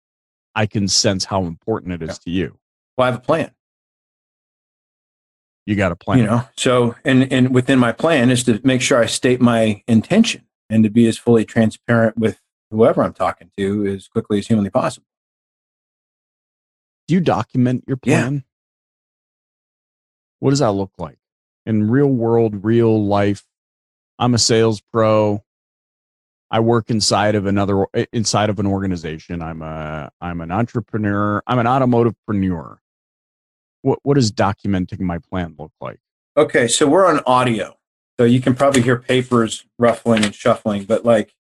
I 0.55 0.67
can 0.67 0.89
sense 0.89 1.25
how 1.25 1.45
important 1.45 1.95
it 1.95 2.03
is 2.03 2.19
to 2.19 2.31
you. 2.31 2.59
Well, 2.99 3.09
I 3.09 3.13
have 3.13 3.21
a 3.21 3.23
plan. 3.25 3.51
You 5.65 5.75
got 5.75 5.91
a 5.91 5.97
plan. 5.97 6.19
you 6.19 6.25
know 6.27 6.43
so 6.57 6.95
and 7.05 7.31
and 7.33 7.55
within 7.55 7.79
my 7.79 7.93
plan 7.93 8.31
is 8.31 8.43
to 8.45 8.59
make 8.65 8.81
sure 8.81 9.03
i 9.03 9.05
state 9.05 9.39
my 9.39 9.83
intention 9.87 10.47
and 10.71 10.83
to 10.83 10.89
be 10.89 11.07
as 11.07 11.19
fully 11.19 11.45
transparent 11.45 12.17
with 12.17 12.41
whoever 12.71 13.03
I'm 13.03 13.13
talking 13.15 13.51
to 13.59 13.87
as 13.87 14.09
quickly 14.09 14.39
as 14.39 14.47
humanly 14.47 14.71
possible. 14.71 15.07
Do 17.07 17.15
you 17.15 17.21
document 17.21 17.85
your 17.87 17.99
Yeah. 18.05 18.21
plan? 18.23 18.45
What 20.41 20.51
does 20.51 20.59
that 20.61 20.73
look 20.73 20.93
like 20.99 21.18
in 21.69 21.89
real 21.89 22.09
world, 22.09 22.65
real 22.65 23.05
life? 23.07 23.45
I'm 24.19 24.35
a 24.35 24.39
sales 24.39 24.81
pro. 24.93 25.45
I 26.51 26.61
work 26.61 26.89
inside 26.91 27.35
of 27.35 27.45
another 27.47 27.87
inside 28.13 28.49
of 28.51 28.59
an 28.59 28.67
organization. 28.67 29.43
I'm 29.43 29.61
a 29.63 30.11
I'm 30.21 30.41
an 30.41 30.51
entrepreneur. 30.51 31.43
I'm 31.47 31.59
an 31.59 31.67
automotivepreneur. 31.67 32.79
What 33.83 33.99
what 34.03 34.15
does 34.15 34.33
documenting 34.33 35.01
my 35.01 35.19
plan 35.19 35.55
look 35.59 35.73
like? 35.81 36.01
Okay, 36.37 36.67
so 36.67 36.89
we're 36.89 37.07
on 37.07 37.21
audio. 37.27 37.77
So 38.19 38.25
you 38.25 38.41
can 38.41 38.55
probably 38.55 38.81
hear 38.83 38.97
papers 38.99 39.65
ruffling 39.79 40.25
and 40.25 40.35
shuffling, 40.35 40.85
but 40.85 41.05
like 41.05 41.35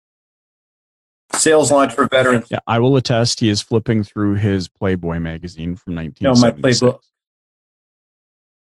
sales 1.32 1.72
launch 1.72 1.94
for 1.94 2.06
veterans. 2.06 2.46
Yeah, 2.50 2.60
I 2.66 2.78
will 2.78 2.96
attest. 2.96 3.40
He 3.40 3.48
is 3.48 3.62
flipping 3.62 4.04
through 4.04 4.34
his 4.34 4.68
Playboy 4.68 5.18
magazine 5.18 5.74
from 5.74 5.94
No, 5.94 6.02
1976. 6.02 6.82
my 6.82 6.88
playbook. 6.88 7.00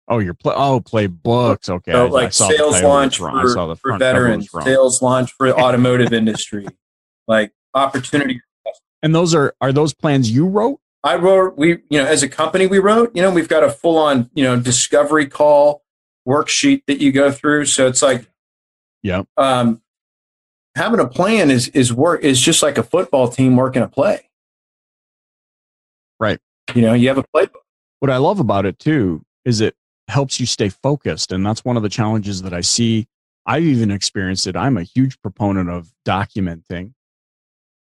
Oh, 0.08 0.20
your 0.20 0.34
play. 0.34 0.54
Oh, 0.56 0.80
play 0.80 1.08
books. 1.08 1.68
Okay, 1.68 1.92
So 1.92 2.08
like 2.08 2.32
sales 2.32 2.82
launch 2.82 3.18
for, 3.18 3.50
saw 3.50 3.68
the 3.68 3.76
for 3.76 3.90
front 3.90 4.02
cover 4.02 4.36
was 4.36 4.48
veterans, 4.48 4.66
sales 4.66 5.02
launch 5.02 5.32
for 5.32 5.50
automotive 5.50 6.14
industry, 6.14 6.68
like 7.28 7.52
opportunity. 7.74 8.42
And 9.02 9.14
those 9.16 9.34
are 9.34 9.56
are 9.62 9.74
those 9.74 9.94
plans 9.94 10.32
you 10.32 10.48
wrote? 10.48 10.80
I 11.04 11.18
wrote, 11.18 11.56
we, 11.56 11.70
you 11.90 12.00
know, 12.00 12.06
as 12.06 12.24
a 12.24 12.28
company, 12.28 12.66
we 12.66 12.80
wrote, 12.80 13.16
you 13.16 13.22
know, 13.22 13.30
we've 13.30 13.48
got 13.48 13.64
a 13.64 13.70
full 13.70 13.98
on, 13.98 14.30
you 14.34 14.44
know, 14.44 14.60
discovery 14.60 15.28
call 15.28 15.84
worksheet 16.28 16.82
that 16.88 17.00
you 17.00 17.12
go 17.12 17.32
through. 17.32 17.66
So 17.66 17.86
it's 17.86 18.02
like, 18.02 18.28
yeah, 19.04 19.22
um, 19.38 19.84
having 20.76 21.00
a 21.00 21.08
plan 21.08 21.52
is, 21.52 21.68
is 21.70 21.94
work, 21.94 22.24
is 22.24 22.42
just 22.42 22.64
like 22.64 22.80
a 22.80 22.84
football 22.84 23.28
team 23.28 23.56
working 23.56 23.84
a 23.84 23.88
play. 23.88 24.32
Right. 26.20 26.40
You 26.74 26.82
know, 26.82 26.94
you 26.94 27.08
have 27.10 27.20
a 27.20 27.26
playbook. 27.36 27.62
What 28.00 28.10
I 28.10 28.18
love 28.18 28.40
about 28.40 28.66
it 28.66 28.80
too 28.80 29.24
is 29.46 29.62
it 29.62 29.76
helps 30.08 30.40
you 30.40 30.46
stay 30.46 30.70
focused, 30.70 31.32
and 31.32 31.46
that's 31.46 31.66
one 31.66 31.78
of 31.78 31.84
the 31.84 31.90
challenges 31.90 32.42
that 32.44 32.54
I 32.54 32.62
see. 32.62 33.08
I've 33.46 33.64
even 33.64 33.92
experienced 33.92 34.48
it. 34.48 34.56
I'm 34.56 34.78
a 34.78 34.84
huge 34.84 35.20
proponent 35.22 35.70
of 35.70 35.92
documenting 36.08 36.94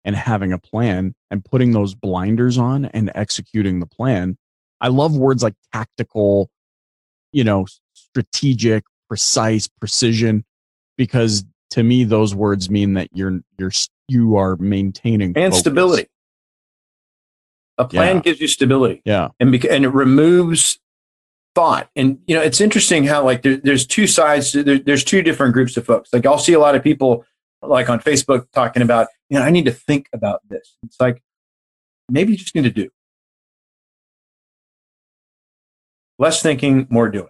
and 0.05 0.15
having 0.15 0.51
a 0.51 0.57
plan 0.57 1.15
and 1.31 1.43
putting 1.43 1.71
those 1.71 1.95
blinders 1.95 2.57
on 2.57 2.85
and 2.85 3.11
executing 3.15 3.79
the 3.79 3.85
plan. 3.85 4.37
I 4.81 4.89
love 4.89 5.15
words 5.15 5.41
like 5.43 5.53
tactical, 5.71 6.49
you 7.31 7.43
know, 7.45 7.65
strategic, 7.93 8.83
precise, 9.07 9.67
precision, 9.67 10.43
because 10.97 11.45
to 11.71 11.83
me 11.83 12.03
those 12.03 12.35
words 12.35 12.69
mean 12.69 12.93
that 12.95 13.07
you're 13.13 13.39
you're 13.57 13.71
you 14.09 14.35
are 14.35 14.57
maintaining 14.57 15.29
and 15.37 15.53
focus. 15.53 15.59
stability. 15.59 16.07
A 17.77 17.85
plan 17.87 18.17
Yeah. 18.17 18.21
gives 18.21 18.41
you 18.41 18.47
stability. 18.47 19.01
Yeah, 19.05 19.29
and 19.39 19.51
bec- 19.51 19.65
and 19.65 19.85
it 19.85 19.89
removes 19.89 20.77
thought. 21.55 21.89
And 21.95 22.19
you 22.27 22.35
know, 22.35 22.41
it's 22.41 22.61
interesting 22.61 23.05
how 23.05 23.23
like 23.23 23.41
there, 23.41 23.57
there's 23.57 23.85
two 23.85 24.07
sides. 24.07 24.53
There, 24.53 24.79
there's 24.79 25.03
two 25.03 25.21
different 25.21 25.53
groups 25.53 25.77
of 25.77 25.85
folks. 25.85 26.11
Like 26.11 26.25
I'll 26.25 26.37
see 26.37 26.53
a 26.53 26.59
lot 26.59 26.75
of 26.75 26.83
people 26.83 27.25
like 27.61 27.89
on 27.89 27.99
Facebook 27.99 28.47
talking 28.51 28.81
about, 28.81 29.07
you 29.29 29.39
know, 29.39 29.45
I 29.45 29.49
need 29.49 29.65
to 29.65 29.71
think 29.71 30.09
about 30.13 30.41
this. 30.49 30.77
It's 30.83 30.99
like 30.99 31.21
maybe 32.09 32.33
you 32.33 32.37
just 32.37 32.55
need 32.55 32.63
to 32.63 32.71
do 32.71 32.89
less 36.19 36.41
thinking, 36.41 36.87
more 36.89 37.09
doing. 37.09 37.27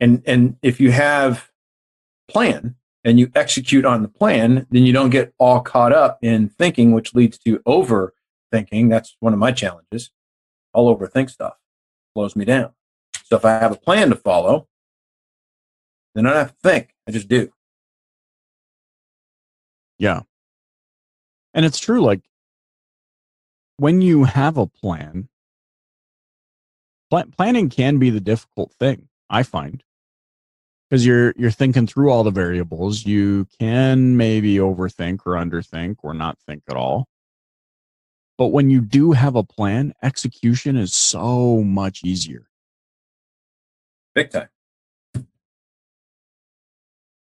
And 0.00 0.22
and 0.26 0.56
if 0.62 0.80
you 0.80 0.90
have 0.90 1.50
plan 2.28 2.76
and 3.04 3.18
you 3.18 3.30
execute 3.34 3.84
on 3.84 4.02
the 4.02 4.08
plan, 4.08 4.66
then 4.70 4.84
you 4.84 4.92
don't 4.92 5.10
get 5.10 5.32
all 5.38 5.60
caught 5.60 5.92
up 5.92 6.18
in 6.22 6.48
thinking, 6.48 6.92
which 6.92 7.14
leads 7.14 7.38
to 7.38 7.58
overthinking. 7.60 8.90
That's 8.90 9.16
one 9.20 9.32
of 9.32 9.38
my 9.38 9.52
challenges. 9.52 10.10
I'll 10.74 10.86
overthink 10.86 11.30
stuff, 11.30 11.54
slows 12.14 12.34
me 12.34 12.44
down. 12.44 12.72
So 13.32 13.38
if 13.38 13.46
I 13.46 13.52
have 13.52 13.72
a 13.72 13.76
plan 13.76 14.10
to 14.10 14.14
follow, 14.14 14.68
then 16.14 16.26
I 16.26 16.34
don't 16.34 16.38
have 16.38 16.52
to 16.52 16.68
think. 16.68 16.94
I 17.08 17.12
just 17.12 17.28
do. 17.28 17.50
Yeah. 19.98 20.20
And 21.54 21.64
it's 21.64 21.78
true. 21.78 22.02
Like 22.02 22.20
when 23.78 24.02
you 24.02 24.24
have 24.24 24.58
a 24.58 24.66
plan, 24.66 25.30
pla- 27.08 27.24
planning 27.34 27.70
can 27.70 27.96
be 27.96 28.10
the 28.10 28.20
difficult 28.20 28.74
thing, 28.78 29.08
I 29.30 29.44
find. 29.44 29.82
Because 30.90 31.06
you're 31.06 31.32
you're 31.38 31.50
thinking 31.50 31.86
through 31.86 32.10
all 32.10 32.24
the 32.24 32.30
variables. 32.30 33.06
You 33.06 33.46
can 33.58 34.18
maybe 34.18 34.56
overthink 34.56 35.20
or 35.24 35.36
underthink 35.36 35.96
or 36.02 36.12
not 36.12 36.36
think 36.46 36.64
at 36.68 36.76
all. 36.76 37.06
But 38.36 38.48
when 38.48 38.68
you 38.68 38.82
do 38.82 39.12
have 39.12 39.36
a 39.36 39.42
plan, 39.42 39.94
execution 40.02 40.76
is 40.76 40.92
so 40.92 41.62
much 41.62 42.04
easier. 42.04 42.48
Big 44.14 44.30
time. 44.30 44.48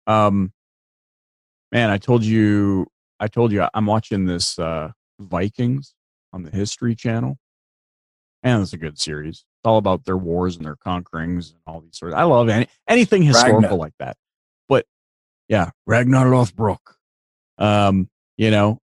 Um, 0.07 0.51
man, 1.71 1.89
I 1.89 1.97
told 1.97 2.23
you, 2.23 2.87
I 3.19 3.27
told 3.27 3.51
you, 3.51 3.65
I'm 3.73 3.85
watching 3.85 4.25
this 4.25 4.57
uh, 4.57 4.91
Vikings 5.19 5.93
on 6.33 6.43
the 6.43 6.49
History 6.49 6.95
Channel, 6.95 7.37
and 8.43 8.61
it's 8.61 8.73
a 8.73 8.77
good 8.77 8.99
series. 8.99 9.45
It's 9.61 9.65
all 9.65 9.77
about 9.77 10.05
their 10.05 10.17
wars 10.17 10.55
and 10.57 10.65
their 10.65 10.75
conquerings 10.75 11.51
and 11.51 11.59
all 11.67 11.81
these 11.81 11.97
sorts. 11.97 12.15
I 12.15 12.23
love 12.23 12.49
any 12.49 12.67
anything 12.87 13.21
historical 13.21 13.61
Ragnar. 13.61 13.77
like 13.77 13.93
that. 13.99 14.17
But 14.67 14.85
yeah, 15.47 15.69
Ragnar 15.85 16.25
Lothbrok. 16.25 16.79
Um, 17.59 18.09
you 18.37 18.49
know, 18.49 18.79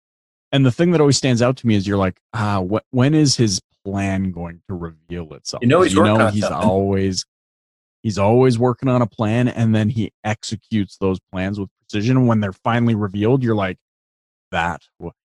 and 0.51 0.65
the 0.65 0.71
thing 0.71 0.91
that 0.91 0.99
always 0.99 1.17
stands 1.17 1.41
out 1.41 1.55
to 1.57 1.67
me 1.67 1.75
is 1.75 1.87
you're 1.87 1.97
like, 1.97 2.19
ah, 2.33 2.61
wh- 2.61 2.93
when 2.93 3.13
is 3.13 3.37
his 3.37 3.61
plan 3.85 4.31
going 4.31 4.61
to 4.67 4.75
reveal 4.75 5.33
itself? 5.33 5.63
You 5.63 5.69
know, 5.69 5.81
he's 5.81 5.95
working 5.95 6.21
on 6.21 6.33
he's 6.33 6.43
always 6.43 7.25
he's 8.05 8.19
always 8.19 8.59
working 8.59 8.87
on 8.87 9.01
a 9.01 9.07
plan 9.07 9.47
and 9.47 9.73
then 9.73 9.89
he 9.89 10.11
executes 10.23 10.95
those 10.97 11.17
plans 11.31 11.59
with 11.59 11.67
precision 11.89 12.27
when 12.27 12.39
they're 12.39 12.53
finally 12.53 12.93
revealed 12.93 13.41
you're 13.41 13.55
like 13.55 13.79
that 14.51 14.83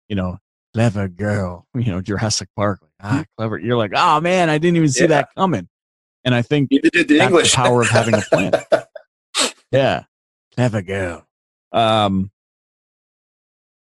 you 0.08 0.16
know 0.16 0.38
clever 0.72 1.06
girl 1.06 1.66
you 1.75 1.90
know 1.92 2.00
jurassic 2.00 2.49
park 2.56 2.78
like 2.80 2.90
ah 3.02 3.22
clever 3.37 3.58
you're 3.58 3.76
like 3.76 3.92
oh 3.94 4.18
man 4.20 4.49
i 4.49 4.56
didn't 4.56 4.76
even 4.78 4.88
see 4.88 5.02
Yeah. 5.02 5.08
that 5.08 5.28
coming 5.37 5.68
and 6.25 6.34
i 6.34 6.40
think 6.40 6.70
did 6.70 6.84
the 6.84 6.90
That's 7.02 7.08
the 7.08 7.20
English. 7.22 7.54
power 7.54 7.82
of 7.82 7.88
having 7.90 8.14
a 8.14 8.22
plan. 8.22 8.52
yeah 9.72 10.04
clever 10.54 10.80
girl 10.80 11.26
um 11.72 12.30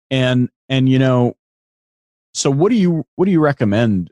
and 0.09 0.49
and 0.67 0.89
you 0.89 0.97
know 0.99 1.35
so 2.33 2.49
what 2.49 2.69
do 2.69 2.75
you 2.75 3.05
what 3.15 3.25
do 3.25 3.31
you 3.31 3.39
recommend 3.39 4.09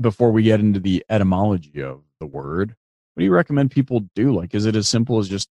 before 0.00 0.30
we 0.30 0.42
get 0.44 0.60
into 0.60 0.78
the 0.80 1.04
etymology 1.10 1.82
of 1.82 2.02
the 2.20 2.26
word 2.26 2.76
what 3.14 3.20
do 3.20 3.24
you 3.24 3.32
recommend 3.32 3.70
people 3.70 4.00
do 4.14 4.34
like 4.34 4.54
is 4.54 4.66
it 4.66 4.74
as 4.76 4.88
simple 4.88 5.18
as 5.18 5.28
just 5.28 5.48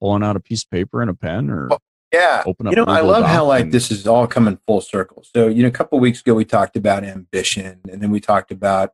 pulling 0.00 0.22
out 0.22 0.36
a 0.36 0.40
piece 0.40 0.62
of 0.62 0.70
paper 0.70 1.00
and 1.00 1.10
a 1.10 1.14
pen 1.14 1.50
or 1.50 1.68
Well, 1.68 1.82
yeah. 2.12 2.42
open 2.46 2.66
up 2.66 2.72
You 2.72 2.76
know, 2.76 2.84
I 2.84 3.00
love 3.00 3.24
how 3.24 3.44
like 3.46 3.64
and- 3.64 3.72
this 3.72 3.90
is 3.90 4.06
all 4.06 4.26
coming 4.26 4.58
full 4.66 4.80
circle. 4.80 5.24
So, 5.34 5.48
you 5.48 5.62
know, 5.62 5.68
a 5.68 5.72
couple 5.72 5.98
weeks 5.98 6.20
ago 6.20 6.34
we 6.34 6.44
talked 6.44 6.76
about 6.76 7.02
ambition 7.04 7.80
and 7.90 8.00
then 8.02 8.10
we 8.10 8.20
talked 8.20 8.50
about 8.52 8.92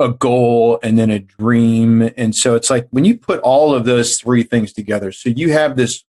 a 0.00 0.08
goal 0.08 0.80
and 0.82 0.98
then 0.98 1.10
a 1.10 1.18
dream. 1.18 2.10
And 2.16 2.34
so 2.34 2.54
it's 2.54 2.70
like 2.70 2.88
when 2.90 3.04
you 3.04 3.18
put 3.18 3.40
all 3.40 3.74
of 3.74 3.84
those 3.84 4.18
three 4.20 4.42
things 4.42 4.72
together, 4.72 5.12
so 5.12 5.28
you 5.28 5.52
have 5.52 5.76
this 5.76 6.04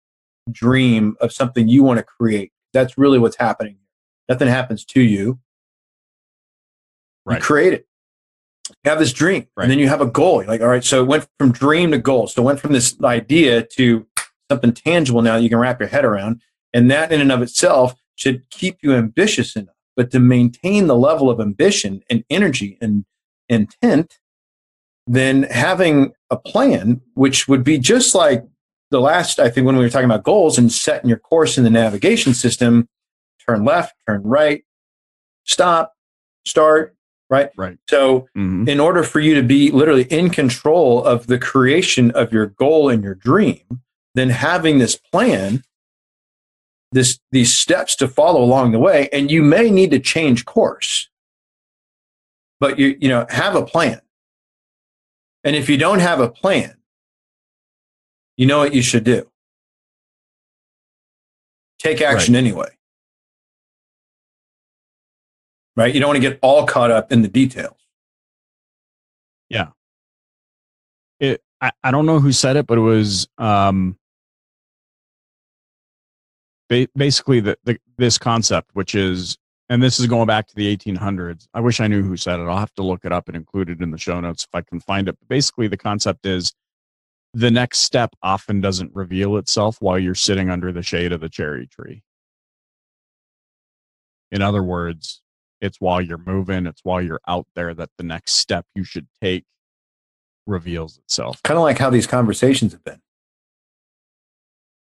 dream 0.50 1.16
of 1.20 1.32
something 1.32 1.68
you 1.68 1.82
want 1.82 1.98
to 1.98 2.02
create. 2.04 2.52
That's 2.72 2.96
really 2.98 3.18
what's 3.18 3.36
happening. 3.36 3.76
Nothing 4.28 4.48
happens 4.48 4.84
to 4.86 5.00
you. 5.02 5.38
Right. 7.26 7.36
You 7.38 7.42
create 7.42 7.72
it. 7.72 7.86
You 8.70 8.90
have 8.90 8.98
this 8.98 9.12
dream, 9.12 9.46
Right. 9.56 9.64
and 9.64 9.70
then 9.70 9.78
you 9.78 9.88
have 9.88 10.00
a 10.00 10.06
goal. 10.06 10.42
You're 10.42 10.50
like, 10.50 10.60
all 10.60 10.68
right, 10.68 10.84
so 10.84 11.02
it 11.02 11.06
went 11.06 11.26
from 11.38 11.52
dream 11.52 11.90
to 11.90 11.98
goal. 11.98 12.26
So 12.26 12.42
it 12.42 12.46
went 12.46 12.60
from 12.60 12.72
this 12.72 12.96
idea 13.02 13.62
to 13.76 14.06
something 14.50 14.72
tangible 14.72 15.22
now 15.22 15.36
that 15.36 15.42
you 15.42 15.48
can 15.48 15.58
wrap 15.58 15.80
your 15.80 15.88
head 15.88 16.04
around. 16.04 16.40
And 16.72 16.90
that 16.90 17.12
in 17.12 17.20
and 17.20 17.30
of 17.30 17.42
itself 17.42 17.94
should 18.16 18.48
keep 18.50 18.78
you 18.82 18.94
ambitious 18.94 19.54
enough. 19.54 19.74
But 19.96 20.10
to 20.12 20.20
maintain 20.20 20.86
the 20.86 20.96
level 20.96 21.30
of 21.30 21.40
ambition 21.40 22.02
and 22.10 22.24
energy 22.30 22.78
and 22.80 23.04
intent, 23.48 24.18
then 25.06 25.44
having 25.44 26.12
a 26.30 26.36
plan, 26.36 27.00
which 27.14 27.46
would 27.46 27.62
be 27.62 27.78
just 27.78 28.14
like 28.14 28.44
the 28.90 29.00
last, 29.00 29.38
I 29.38 29.50
think, 29.50 29.66
when 29.66 29.76
we 29.76 29.84
were 29.84 29.90
talking 29.90 30.06
about 30.06 30.24
goals 30.24 30.56
and 30.58 30.72
setting 30.72 31.08
your 31.08 31.18
course 31.18 31.58
in 31.58 31.64
the 31.64 31.70
navigation 31.70 32.32
system 32.34 32.88
turn 33.46 33.64
left, 33.64 33.94
turn 34.08 34.22
right, 34.22 34.64
stop, 35.44 35.92
start, 36.46 36.96
right? 37.34 37.50
right 37.56 37.78
So, 37.90 38.28
Mhm. 38.36 38.68
in 38.68 38.80
order 38.80 39.02
for 39.02 39.20
you 39.20 39.34
to 39.34 39.42
be 39.42 39.70
literally 39.70 40.04
in 40.04 40.30
control 40.30 41.04
of 41.04 41.26
the 41.26 41.38
creation 41.38 42.10
of 42.12 42.32
your 42.32 42.46
goal 42.46 42.88
and 42.88 43.02
your 43.02 43.14
dream, 43.14 43.82
then 44.14 44.30
having 44.30 44.78
this 44.78 44.96
plan, 44.96 45.62
this 46.92 47.18
these 47.32 47.52
steps 47.56 47.96
to 47.96 48.06
follow 48.08 48.42
along 48.42 48.72
the 48.72 48.78
way, 48.78 49.08
and 49.12 49.30
you 49.30 49.42
may 49.42 49.70
need 49.70 49.90
to 49.90 49.98
change 49.98 50.44
course, 50.44 51.08
but 52.60 52.78
you 52.78 52.96
you 53.00 53.08
know 53.08 53.26
have 53.28 53.56
a 53.56 53.64
plan. 53.64 54.00
And 55.42 55.54
if 55.56 55.68
you 55.68 55.76
don't 55.76 55.98
have 55.98 56.20
a 56.20 56.30
plan, 56.30 56.76
you 58.36 58.46
know 58.46 58.58
what 58.58 58.74
you 58.74 58.82
should 58.82 59.04
do. 59.04 59.28
Take 61.78 62.00
action 62.00 62.34
anyway. 62.34 62.70
Right? 65.76 65.92
You 65.92 66.00
don't 66.00 66.08
want 66.08 66.22
to 66.22 66.28
get 66.28 66.38
all 66.42 66.66
caught 66.66 66.90
up 66.90 67.12
in 67.12 67.22
the 67.22 67.28
details. 67.28 67.76
Yeah. 69.48 69.68
It. 71.20 71.42
I, 71.60 71.72
I 71.82 71.90
don't 71.90 72.06
know 72.06 72.20
who 72.20 72.32
said 72.32 72.56
it, 72.56 72.66
but 72.66 72.78
it 72.78 72.82
was 72.82 73.28
um, 73.38 73.96
ba- 76.68 76.88
basically 76.96 77.40
the, 77.40 77.56
the 77.64 77.78
this 77.96 78.18
concept, 78.18 78.70
which 78.74 78.94
is, 78.94 79.38
and 79.68 79.82
this 79.82 79.98
is 79.98 80.06
going 80.06 80.26
back 80.26 80.46
to 80.48 80.54
the 80.54 80.76
1800s. 80.76 81.46
I 81.54 81.60
wish 81.60 81.80
I 81.80 81.86
knew 81.86 82.02
who 82.02 82.16
said 82.16 82.40
it. 82.40 82.44
I'll 82.44 82.58
have 82.58 82.74
to 82.74 82.82
look 82.82 83.04
it 83.04 83.12
up 83.12 83.28
and 83.28 83.36
include 83.36 83.70
it 83.70 83.80
in 83.80 83.90
the 83.90 83.98
show 83.98 84.20
notes 84.20 84.44
if 84.44 84.54
I 84.54 84.60
can 84.60 84.80
find 84.80 85.08
it. 85.08 85.16
But 85.18 85.28
basically, 85.28 85.68
the 85.68 85.76
concept 85.76 86.26
is 86.26 86.52
the 87.32 87.50
next 87.50 87.78
step 87.80 88.14
often 88.22 88.60
doesn't 88.60 88.94
reveal 88.94 89.36
itself 89.36 89.78
while 89.80 89.98
you're 89.98 90.14
sitting 90.14 90.50
under 90.50 90.72
the 90.72 90.82
shade 90.82 91.12
of 91.12 91.20
the 91.20 91.28
cherry 91.28 91.66
tree. 91.66 92.02
In 94.30 94.42
other 94.42 94.62
words, 94.62 95.22
it's 95.64 95.80
while 95.80 96.00
you're 96.00 96.18
moving, 96.24 96.66
it's 96.66 96.80
while 96.84 97.00
you're 97.00 97.20
out 97.26 97.46
there 97.56 97.72
that 97.74 97.90
the 97.98 98.04
next 98.04 98.32
step 98.34 98.66
you 98.74 98.84
should 98.84 99.06
take 99.22 99.44
reveals 100.46 100.98
itself. 100.98 101.42
Kind 101.42 101.56
of 101.56 101.62
like 101.64 101.78
how 101.78 101.90
these 101.90 102.06
conversations 102.06 102.72
have 102.72 102.84
been. 102.84 103.00
A 103.00 103.00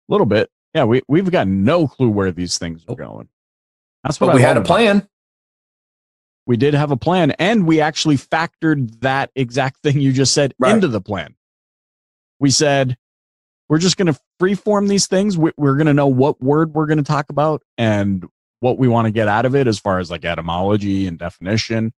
little 0.09 0.25
bit. 0.25 0.49
Yeah, 0.73 0.85
we, 0.85 1.01
we've 1.07 1.29
got 1.29 1.47
no 1.47 1.87
clue 1.87 2.09
where 2.09 2.31
these 2.31 2.57
things 2.57 2.83
are 2.87 2.95
going. 2.95 3.27
That's 4.03 4.19
what 4.19 4.27
But 4.27 4.35
we 4.37 4.41
had 4.41 4.51
a 4.55 4.59
love 4.61 4.65
about 4.65 4.67
plan. 4.67 5.07
We 6.47 6.57
did 6.57 6.73
have 6.73 6.91
a 6.91 6.97
plan, 6.97 7.31
and 7.31 7.67
we 7.67 7.81
actually 7.81 8.17
factored 8.17 8.99
that 9.01 9.29
exact 9.35 9.83
thing 9.83 9.99
you 9.99 10.11
just 10.11 10.33
said 10.33 10.53
Right. 10.57 10.73
into 10.73 10.87
the 10.87 11.01
plan. 11.01 11.35
We 12.39 12.49
said, 12.49 12.97
we're 13.69 13.77
just 13.77 13.97
going 13.97 14.11
to 14.11 14.19
freeform 14.41 14.87
these 14.89 15.07
things. 15.07 15.37
We- 15.37 15.51
We're 15.57 15.75
going 15.75 15.87
to 15.87 15.93
know 15.93 16.07
what 16.07 16.41
word 16.41 16.73
we're 16.73 16.87
going 16.87 16.97
to 16.97 17.03
talk 17.03 17.29
about 17.29 17.61
and 17.77 18.25
what 18.61 18.77
we 18.77 18.87
want 18.87 19.07
to 19.07 19.11
get 19.11 19.27
out 19.27 19.45
of 19.45 19.55
it 19.55 19.67
as 19.67 19.79
far 19.79 19.99
as 19.99 20.09
like 20.09 20.23
etymology 20.23 21.07
and 21.07 21.19
definition. 21.19 21.91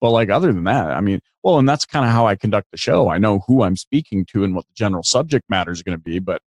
But 0.00 0.12
like 0.12 0.30
other 0.30 0.52
than 0.52 0.64
that, 0.64 0.92
I 0.92 1.00
mean, 1.00 1.20
well, 1.42 1.58
and 1.58 1.68
that's 1.68 1.84
kind 1.84 2.06
of 2.06 2.12
how 2.12 2.26
I 2.26 2.36
conduct 2.36 2.68
the 2.70 2.78
show. 2.78 3.10
I 3.10 3.18
know 3.18 3.40
who 3.46 3.62
I'm 3.62 3.76
speaking 3.76 4.24
to 4.26 4.44
and 4.44 4.54
what 4.54 4.66
the 4.66 4.74
general 4.74 5.02
subject 5.02 5.44
matter 5.50 5.72
is 5.72 5.82
going 5.82 5.98
to 5.98 6.02
be. 6.02 6.20
But 6.20 6.40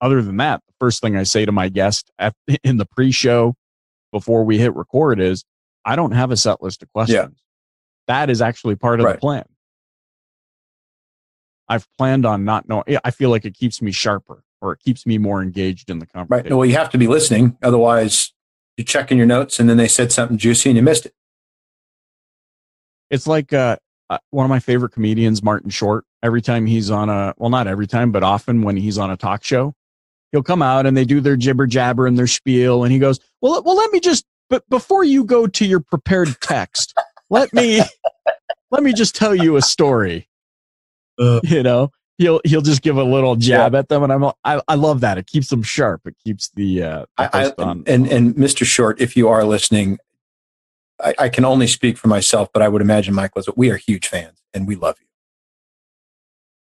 other 0.00 0.20
than 0.20 0.36
that, 0.36 0.62
the 0.66 0.74
first 0.78 1.00
thing 1.00 1.16
I 1.16 1.22
say 1.22 1.46
to 1.46 1.52
my 1.52 1.68
guest 1.70 2.10
at, 2.18 2.34
in 2.64 2.76
the 2.76 2.86
pre-show 2.86 3.54
before 4.12 4.44
we 4.44 4.58
hit 4.58 4.74
record 4.76 5.20
is, 5.20 5.44
I 5.84 5.96
don't 5.96 6.12
have 6.12 6.30
a 6.30 6.36
set 6.36 6.62
list 6.62 6.82
of 6.82 6.92
questions. 6.92 7.42
That 8.08 8.30
is 8.30 8.42
actually 8.42 8.76
part 8.76 9.00
of 9.00 9.06
the 9.06 9.18
plan. 9.18 9.44
I've 11.68 11.88
planned 11.96 12.26
on 12.26 12.44
not 12.44 12.68
knowing. 12.68 12.84
I 13.02 13.10
feel 13.10 13.30
like 13.30 13.44
it 13.44 13.54
keeps 13.54 13.80
me 13.80 13.90
sharper 13.90 14.44
or 14.60 14.72
it 14.72 14.80
keeps 14.80 15.06
me 15.06 15.18
more 15.18 15.42
engaged 15.42 15.90
in 15.90 15.98
the 15.98 16.06
conversation. 16.06 16.50
Right. 16.50 16.56
Well, 16.56 16.66
you 16.66 16.76
have 16.76 16.90
to 16.90 16.98
be 16.98 17.06
listening. 17.06 17.56
Otherwise, 17.62 18.32
you're 18.76 18.84
checking 18.84 19.18
your 19.18 19.26
notes 19.26 19.60
and 19.60 19.68
then 19.68 19.76
they 19.76 19.88
said 19.88 20.12
something 20.12 20.38
juicy 20.38 20.70
and 20.70 20.76
you 20.76 20.82
missed 20.82 21.06
it. 21.06 21.14
It's 23.10 23.26
like 23.26 23.52
uh, 23.52 23.76
uh, 24.08 24.18
one 24.30 24.44
of 24.44 24.50
my 24.50 24.58
favorite 24.58 24.92
comedians, 24.92 25.42
Martin 25.42 25.70
Short. 25.70 26.04
Every 26.22 26.40
time 26.40 26.66
he's 26.66 26.90
on 26.90 27.08
a, 27.08 27.34
well, 27.36 27.50
not 27.50 27.66
every 27.66 27.86
time, 27.86 28.12
but 28.12 28.22
often 28.22 28.62
when 28.62 28.76
he's 28.76 28.96
on 28.98 29.10
a 29.10 29.16
talk 29.16 29.44
show, 29.44 29.74
he'll 30.32 30.42
come 30.42 30.62
out 30.62 30.86
and 30.86 30.96
they 30.96 31.04
do 31.04 31.20
their 31.20 31.36
jibber 31.36 31.66
jabber 31.66 32.06
and 32.06 32.18
their 32.18 32.26
spiel, 32.26 32.84
and 32.84 32.92
he 32.92 32.98
goes, 32.98 33.20
"Well, 33.40 33.62
well, 33.62 33.76
let 33.76 33.90
me 33.90 34.00
just, 34.00 34.24
but 34.48 34.68
before 34.68 35.04
you 35.04 35.24
go 35.24 35.46
to 35.46 35.64
your 35.66 35.80
prepared 35.80 36.36
text, 36.40 36.94
let 37.30 37.52
me, 37.52 37.82
let 38.70 38.82
me 38.82 38.92
just 38.92 39.14
tell 39.14 39.34
you 39.34 39.56
a 39.56 39.62
story." 39.62 40.28
Uh. 41.18 41.40
you 41.42 41.62
know, 41.62 41.90
he'll 42.18 42.40
he'll 42.44 42.62
just 42.62 42.82
give 42.82 42.96
a 42.96 43.04
little 43.04 43.36
jab 43.36 43.74
at 43.74 43.88
them, 43.88 44.02
and 44.02 44.12
I'm, 44.12 44.24
I, 44.44 44.60
I 44.68 44.74
love 44.74 45.00
that. 45.00 45.18
It 45.18 45.26
keeps 45.26 45.48
them 45.48 45.62
sharp. 45.62 46.02
It 46.06 46.16
keeps 46.24 46.50
the, 46.50 46.82
uh, 46.82 47.06
the 47.18 47.36
I, 47.36 47.44
I, 47.46 47.52
on. 47.58 47.84
and 47.86 48.06
and 48.08 48.34
Mr. 48.34 48.64
Short, 48.64 49.00
if 49.00 49.16
you 49.16 49.28
are 49.28 49.44
listening, 49.44 49.98
I, 51.02 51.14
I 51.18 51.28
can 51.28 51.44
only 51.44 51.66
speak 51.66 51.98
for 51.98 52.08
myself, 52.08 52.48
but 52.52 52.62
I 52.62 52.68
would 52.68 52.82
imagine 52.82 53.14
Michael 53.14 53.40
is. 53.40 53.48
We 53.56 53.70
are 53.70 53.76
huge 53.76 54.06
fans 54.08 54.42
and 54.54 54.66
we 54.68 54.76
love 54.76 54.96
you. 55.00 55.06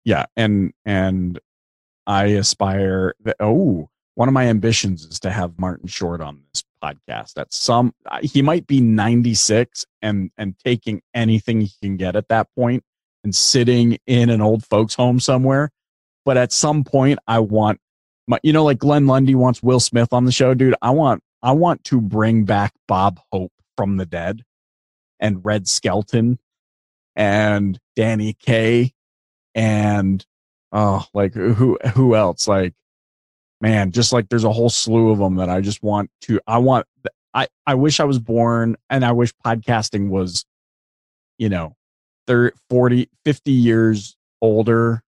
yeah 0.06 0.26
and 0.36 0.74
and 0.86 1.40
i 2.08 2.26
aspire 2.26 3.14
that 3.24 3.36
oh 3.40 3.90
one 4.16 4.28
of 4.28 4.34
my 4.34 4.46
ambitions 4.48 5.04
is 5.06 5.20
to 5.20 5.30
have 5.32 5.58
martin 5.60 5.88
short 5.88 6.22
on 6.22 6.42
this 6.54 6.64
podcast 6.84 7.38
at 7.38 7.52
some 7.54 7.94
he 8.22 8.42
might 8.42 8.66
be 8.68 8.80
96 8.80 9.86
and 10.02 10.32
and 10.38 10.58
taking 10.64 11.02
anything 11.14 11.62
he 11.62 11.72
can 11.82 11.98
get 11.98 12.16
at 12.16 12.28
that 12.30 12.48
point 12.56 12.84
and 13.24 13.36
sitting 13.36 13.98
in 14.08 14.30
an 14.30 14.42
old 14.42 14.66
folks 14.66 14.96
home 14.96 15.20
somewhere. 15.20 15.72
But 16.26 16.38
at 16.38 16.52
some 16.52 16.84
point 16.84 17.20
i 17.28 17.40
want 17.40 17.80
my 18.28 18.40
you 18.44 18.54
know 18.54 18.64
like 18.64 18.78
glenn 18.78 19.08
lundy 19.08 19.36
wants 19.36 19.64
will 19.64 19.80
smith 19.80 20.14
on 20.14 20.26
the 20.26 20.32
show 20.32 20.54
dude. 20.54 20.76
I 20.82 20.92
want 20.92 21.24
i 21.42 21.52
want 21.52 21.84
to 21.86 22.02
bring 22.02 22.44
back 22.46 22.74
bob 22.88 23.20
hope 23.32 23.52
from 23.76 23.98
the 23.98 24.06
dead 24.06 24.44
and 25.20 25.44
red 25.44 25.68
skelton 25.68 26.40
and 27.16 27.80
danny 27.96 28.34
kaye 28.34 28.94
and 29.56 30.26
oh 30.72 31.06
like 31.14 31.34
who 31.34 31.78
who 31.96 32.16
else? 32.16 32.48
Like 32.48 32.74
man 33.62 33.92
just 33.92 34.14
like 34.14 34.30
there's 34.30 34.44
a 34.44 34.52
whole 34.52 34.70
slew 34.70 35.12
of 35.12 35.20
them 35.20 35.36
that 35.36 35.50
i 35.50 35.60
just 35.60 35.84
want 35.84 36.10
to 36.22 36.40
i 36.48 36.58
want 36.58 36.86
i 37.34 37.48
i 37.66 37.74
wish 37.76 38.00
i 38.00 38.06
was 38.06 38.20
born 38.20 38.76
and 38.90 39.04
i 39.04 39.12
wish 39.12 39.34
podcasting 39.46 40.10
was 40.10 40.46
you 41.38 41.50
know 41.50 41.76
30 42.30 42.56
40 42.70 43.10
50 43.26 43.52
years 43.52 44.16
older 44.40 45.04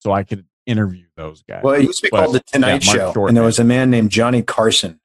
so 0.00 0.10
i 0.12 0.24
could 0.24 0.44
interview 0.66 1.04
those 1.16 1.42
guys 1.44 1.62
Well, 1.62 1.74
it 1.74 1.84
used 1.84 2.00
to 2.00 2.06
be 2.06 2.08
But, 2.10 2.24
called 2.24 2.34
the 2.34 2.40
Tonight 2.40 2.84
yeah, 2.84 2.92
Show, 2.92 3.12
Short, 3.14 3.30
and 3.30 3.36
there 3.36 3.44
was 3.44 3.58
a 3.60 3.64
man 3.64 3.88
named 3.88 4.10
Johnny 4.10 4.42
Carson. 4.42 5.00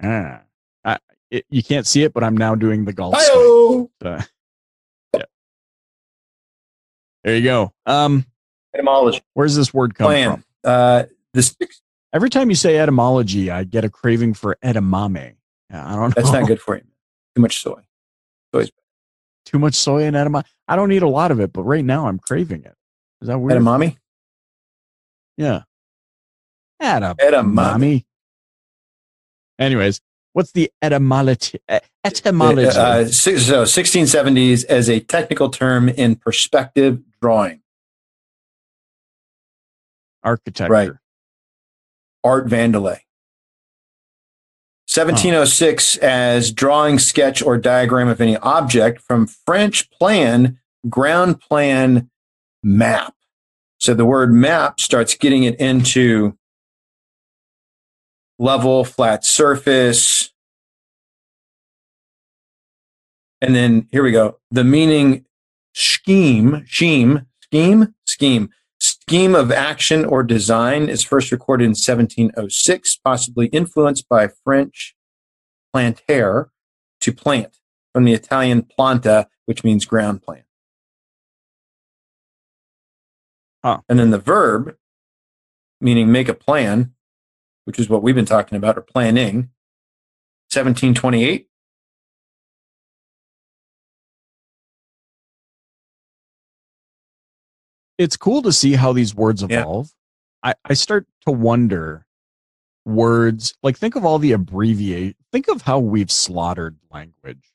Ah. 0.00 0.42
I, 0.84 0.98
it, 1.32 1.44
you 1.50 1.62
can't 1.64 1.86
see 1.86 2.02
it 2.04 2.12
but 2.12 2.22
i'm 2.22 2.36
now 2.36 2.54
doing 2.54 2.84
the 2.84 2.92
golf. 2.92 3.14
Hi-oh! 3.16 3.90
Uh, 4.04 4.22
yeah. 5.16 5.22
there 7.24 7.36
you 7.36 7.42
go 7.42 7.72
um 7.86 8.26
Etymology 8.74 9.22
where's 9.32 9.56
this 9.56 9.72
word 9.72 9.94
come 9.94 10.06
plan. 10.08 10.30
from 10.34 10.44
Uh, 10.62 11.04
this 11.32 11.56
Every 12.12 12.30
time 12.30 12.48
you 12.48 12.54
say 12.54 12.78
etymology, 12.78 13.50
I 13.50 13.64
get 13.64 13.84
a 13.84 13.90
craving 13.90 14.34
for 14.34 14.56
edamame. 14.62 15.34
Yeah, 15.68 15.84
I 15.84 15.96
don't 15.96 16.00
know. 16.02 16.08
that's 16.14 16.30
not 16.30 16.46
good 16.46 16.60
for 16.60 16.76
you. 16.76 16.82
Too 17.34 17.42
much 17.42 17.60
soy. 17.60 17.82
soy. 18.54 18.66
Too 19.46 19.58
much 19.58 19.74
soy 19.74 20.04
in 20.04 20.14
edamame. 20.14 20.44
I 20.68 20.76
don't 20.76 20.90
eat 20.92 21.02
a 21.02 21.08
lot 21.08 21.30
of 21.30 21.40
it, 21.40 21.52
but 21.52 21.62
right 21.64 21.84
now 21.84 22.06
I'm 22.08 22.18
craving 22.18 22.64
it. 22.64 22.74
Is 23.20 23.28
that 23.28 23.38
weird? 23.38 23.60
Edamame. 23.60 23.96
Yeah. 25.36 25.62
Edamame. 26.82 27.16
Edamame. 27.18 28.04
Anyways, 29.58 30.00
what's 30.32 30.52
the 30.52 30.70
etymology? 30.82 31.58
eh, 31.68 31.80
Etymology. 32.04 32.66
Uh, 32.68 33.04
so 33.06 33.32
1670s 33.64 34.64
as 34.64 34.90
a 34.90 35.00
technical 35.00 35.48
term 35.50 35.88
in 35.88 36.16
perspective 36.16 37.00
drawing, 37.22 37.60
architecture. 40.22 40.72
right. 40.72 40.90
Art 42.24 42.46
Vandelay. 42.46 43.00
1706 44.94 45.96
as 45.96 46.52
drawing, 46.52 47.00
sketch, 47.00 47.42
or 47.42 47.58
diagram 47.58 48.06
of 48.06 48.20
any 48.20 48.36
object 48.36 49.00
from 49.00 49.26
French 49.26 49.90
plan, 49.90 50.60
ground 50.88 51.40
plan, 51.40 52.08
map. 52.62 53.12
So 53.78 53.92
the 53.92 54.04
word 54.04 54.32
map 54.32 54.78
starts 54.78 55.16
getting 55.16 55.42
it 55.42 55.58
into 55.58 56.38
level, 58.38 58.84
flat 58.84 59.24
surface. 59.24 60.32
And 63.40 63.52
then 63.52 63.88
here 63.90 64.04
we 64.04 64.12
go. 64.12 64.38
The 64.52 64.62
meaning 64.62 65.24
scheme, 65.72 66.64
scheme, 66.68 67.26
scheme, 67.42 67.94
scheme, 68.04 68.50
scheme 68.84 69.34
of 69.34 69.50
action 69.50 70.04
or 70.04 70.22
design 70.22 70.88
is 70.88 71.02
first 71.02 71.32
recorded 71.32 71.64
in 71.64 71.70
1706, 71.70 72.96
possibly 72.96 73.46
influenced 73.46 74.08
by 74.08 74.28
French 74.28 74.94
planter 75.72 76.50
to 77.00 77.12
plant 77.12 77.58
from 77.92 78.04
the 78.04 78.12
Italian 78.12 78.62
planta, 78.62 79.26
which 79.46 79.64
means 79.64 79.86
ground 79.86 80.22
plant. 80.22 80.44
Huh. 83.64 83.80
And 83.88 83.98
then 83.98 84.10
the 84.10 84.18
verb, 84.18 84.76
meaning 85.80 86.12
make 86.12 86.28
a 86.28 86.34
plan, 86.34 86.92
which 87.64 87.78
is 87.78 87.88
what 87.88 88.02
we've 88.02 88.14
been 88.14 88.26
talking 88.26 88.56
about, 88.56 88.76
or 88.76 88.82
planning, 88.82 89.50
1728. 90.52 91.48
It's 97.98 98.16
cool 98.16 98.42
to 98.42 98.52
see 98.52 98.72
how 98.72 98.92
these 98.92 99.14
words 99.14 99.42
Yeah. 99.42 99.60
evolve. 99.60 99.92
I, 100.42 100.54
I 100.64 100.74
start 100.74 101.06
to 101.26 101.32
wonder 101.32 102.06
words 102.84 103.54
like 103.62 103.78
think 103.78 103.96
of 103.96 104.04
all 104.04 104.18
the 104.18 104.32
abbreviate 104.32 105.16
think 105.32 105.48
of 105.48 105.62
how 105.62 105.78
we've 105.78 106.10
slaughtered 106.10 106.76
language 106.92 107.50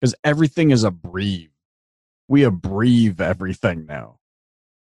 because 0.00 0.16
everything 0.24 0.72
is 0.72 0.84
abbrev 0.84 1.48
we 2.26 2.40
abbrev 2.40 3.20
everything 3.20 3.86
now 3.86 4.18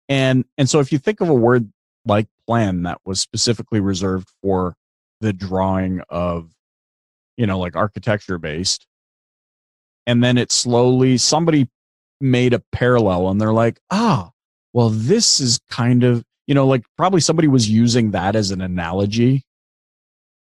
and 0.07 0.45
and 0.59 0.69
so 0.69 0.79
if 0.79 0.91
you 0.91 0.99
think 0.99 1.19
of 1.19 1.29
a 1.29 1.33
word 1.33 1.73
like 2.05 2.27
plan 2.45 2.83
that 2.83 2.99
was 3.05 3.19
specifically 3.19 3.79
reserved 3.79 4.29
for 4.43 4.75
the 5.19 5.33
drawing 5.33 5.99
of 6.09 6.53
you 7.37 7.47
know, 7.47 7.59
like 7.59 7.75
architecture 7.75 8.37
based. 8.37 8.87
And 10.05 10.23
then 10.23 10.37
it 10.37 10.51
slowly, 10.51 11.17
somebody 11.17 11.69
made 12.19 12.53
a 12.53 12.59
parallel 12.71 13.29
and 13.29 13.39
they're 13.39 13.53
like, 13.53 13.79
ah, 13.89 14.31
well, 14.73 14.89
this 14.89 15.39
is 15.39 15.59
kind 15.69 16.03
of, 16.03 16.23
you 16.47 16.55
know, 16.55 16.67
like 16.67 16.83
probably 16.97 17.21
somebody 17.21 17.47
was 17.47 17.69
using 17.69 18.11
that 18.11 18.35
as 18.35 18.51
an 18.51 18.61
analogy. 18.61 19.43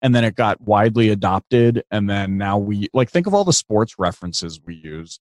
And 0.01 0.13
then 0.13 0.23
it 0.23 0.36
got 0.36 0.62
widely 0.62 1.10
adopted. 1.10 1.84
And 1.91 2.10
then 2.10 2.38
now 2.38 2.58
we, 2.58 2.89
like, 2.93 3.10
think 3.10 3.28
of 3.28 3.34
all 3.34 3.43
the 3.43 3.54
sports 3.54 3.95
references 3.97 4.60
we 4.63 4.75
use, 4.75 5.19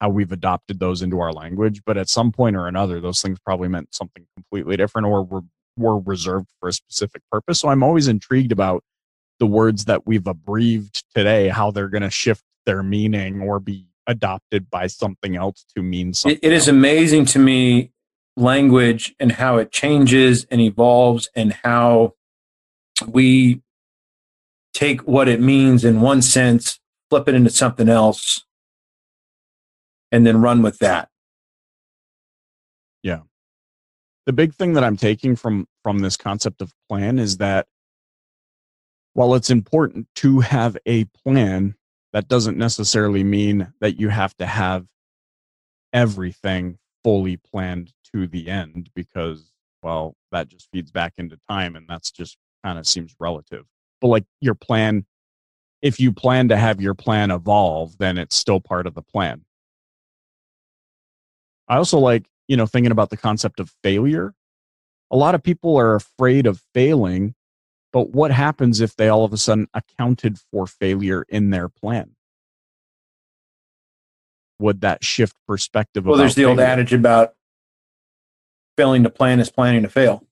how 0.00 0.08
we've 0.10 0.32
adopted 0.32 0.78
those 0.78 1.02
into 1.02 1.20
our 1.20 1.32
language. 1.32 1.82
But 1.84 1.96
at 1.96 2.08
some 2.08 2.30
point 2.32 2.56
or 2.56 2.66
another, 2.66 3.00
those 3.00 3.20
things 3.20 3.38
probably 3.44 3.68
meant 3.68 3.94
something 3.94 4.26
completely 4.36 4.76
different 4.76 5.06
or 5.06 5.22
were, 5.24 5.42
were 5.76 5.98
reserved 5.98 6.48
for 6.60 6.68
a 6.68 6.72
specific 6.72 7.22
purpose. 7.30 7.60
So 7.60 7.68
I'm 7.68 7.82
always 7.82 8.08
intrigued 8.08 8.52
about 8.52 8.84
the 9.40 9.46
words 9.46 9.86
that 9.86 10.06
we've 10.06 10.26
abbreviated 10.26 11.02
today, 11.14 11.48
how 11.48 11.70
they're 11.70 11.88
going 11.88 12.02
to 12.02 12.10
shift 12.10 12.44
their 12.66 12.82
meaning 12.82 13.40
or 13.40 13.58
be 13.58 13.86
adopted 14.06 14.70
by 14.70 14.86
something 14.86 15.34
else 15.34 15.64
to 15.74 15.82
mean 15.82 16.14
something. 16.14 16.38
it, 16.42 16.46
it 16.48 16.52
is 16.52 16.68
amazing 16.68 17.24
to 17.24 17.38
me 17.38 17.90
language 18.40 19.14
and 19.20 19.32
how 19.32 19.58
it 19.58 19.70
changes 19.70 20.46
and 20.50 20.60
evolves 20.60 21.28
and 21.34 21.52
how 21.64 22.14
we 23.06 23.62
take 24.72 25.00
what 25.02 25.28
it 25.28 25.40
means 25.40 25.84
in 25.84 26.00
one 26.00 26.22
sense, 26.22 26.80
flip 27.08 27.28
it 27.28 27.34
into 27.34 27.50
something 27.50 27.88
else, 27.88 28.44
and 30.12 30.26
then 30.26 30.40
run 30.40 30.62
with 30.62 30.78
that. 30.78 31.08
Yeah. 33.02 33.20
The 34.26 34.32
big 34.32 34.54
thing 34.54 34.74
that 34.74 34.84
I'm 34.84 34.96
taking 34.96 35.36
from 35.36 35.66
from 35.82 36.00
this 36.00 36.16
concept 36.16 36.60
of 36.60 36.72
plan 36.88 37.18
is 37.18 37.38
that 37.38 37.66
while 39.14 39.34
it's 39.34 39.50
important 39.50 40.06
to 40.16 40.40
have 40.40 40.76
a 40.86 41.04
plan, 41.04 41.74
that 42.12 42.28
doesn't 42.28 42.58
necessarily 42.58 43.24
mean 43.24 43.72
that 43.80 43.98
you 43.98 44.08
have 44.08 44.36
to 44.36 44.46
have 44.46 44.86
everything 45.92 46.78
fully 47.02 47.36
planned 47.36 47.92
to 48.14 48.26
the 48.26 48.48
end 48.48 48.90
because 48.94 49.52
well 49.82 50.14
that 50.32 50.48
just 50.48 50.68
feeds 50.72 50.90
back 50.90 51.14
into 51.18 51.38
time 51.48 51.76
and 51.76 51.86
that's 51.88 52.10
just 52.10 52.36
kind 52.64 52.78
of 52.78 52.86
seems 52.86 53.14
relative. 53.18 53.64
But 54.00 54.08
like 54.08 54.24
your 54.40 54.54
plan 54.54 55.06
if 55.82 55.98
you 55.98 56.12
plan 56.12 56.48
to 56.48 56.56
have 56.56 56.80
your 56.80 56.94
plan 56.94 57.30
evolve 57.30 57.98
then 57.98 58.18
it's 58.18 58.36
still 58.36 58.60
part 58.60 58.86
of 58.86 58.94
the 58.94 59.02
plan. 59.02 59.44
I 61.68 61.76
also 61.76 61.98
like 61.98 62.26
you 62.48 62.56
know 62.56 62.66
thinking 62.66 62.92
about 62.92 63.10
the 63.10 63.16
concept 63.16 63.60
of 63.60 63.72
failure. 63.82 64.34
A 65.12 65.16
lot 65.16 65.34
of 65.34 65.42
people 65.42 65.76
are 65.76 65.96
afraid 65.96 66.46
of 66.46 66.62
failing 66.72 67.34
but 67.92 68.10
what 68.10 68.30
happens 68.30 68.80
if 68.80 68.94
they 68.96 69.08
all 69.08 69.24
of 69.24 69.32
a 69.32 69.36
sudden 69.36 69.68
accounted 69.74 70.38
for 70.38 70.66
failure 70.66 71.24
in 71.28 71.50
their 71.50 71.68
plan? 71.68 72.14
Would 74.58 74.82
that 74.82 75.02
shift 75.02 75.36
perspective 75.46 76.06
Well, 76.06 76.18
there's 76.18 76.34
the 76.34 76.44
old 76.44 76.60
adage 76.60 76.92
about 76.92 77.34
failing 78.80 79.02
to 79.02 79.10
plan 79.10 79.40
is 79.40 79.50
planning 79.50 79.82
to 79.82 79.90
fail. 79.90 80.26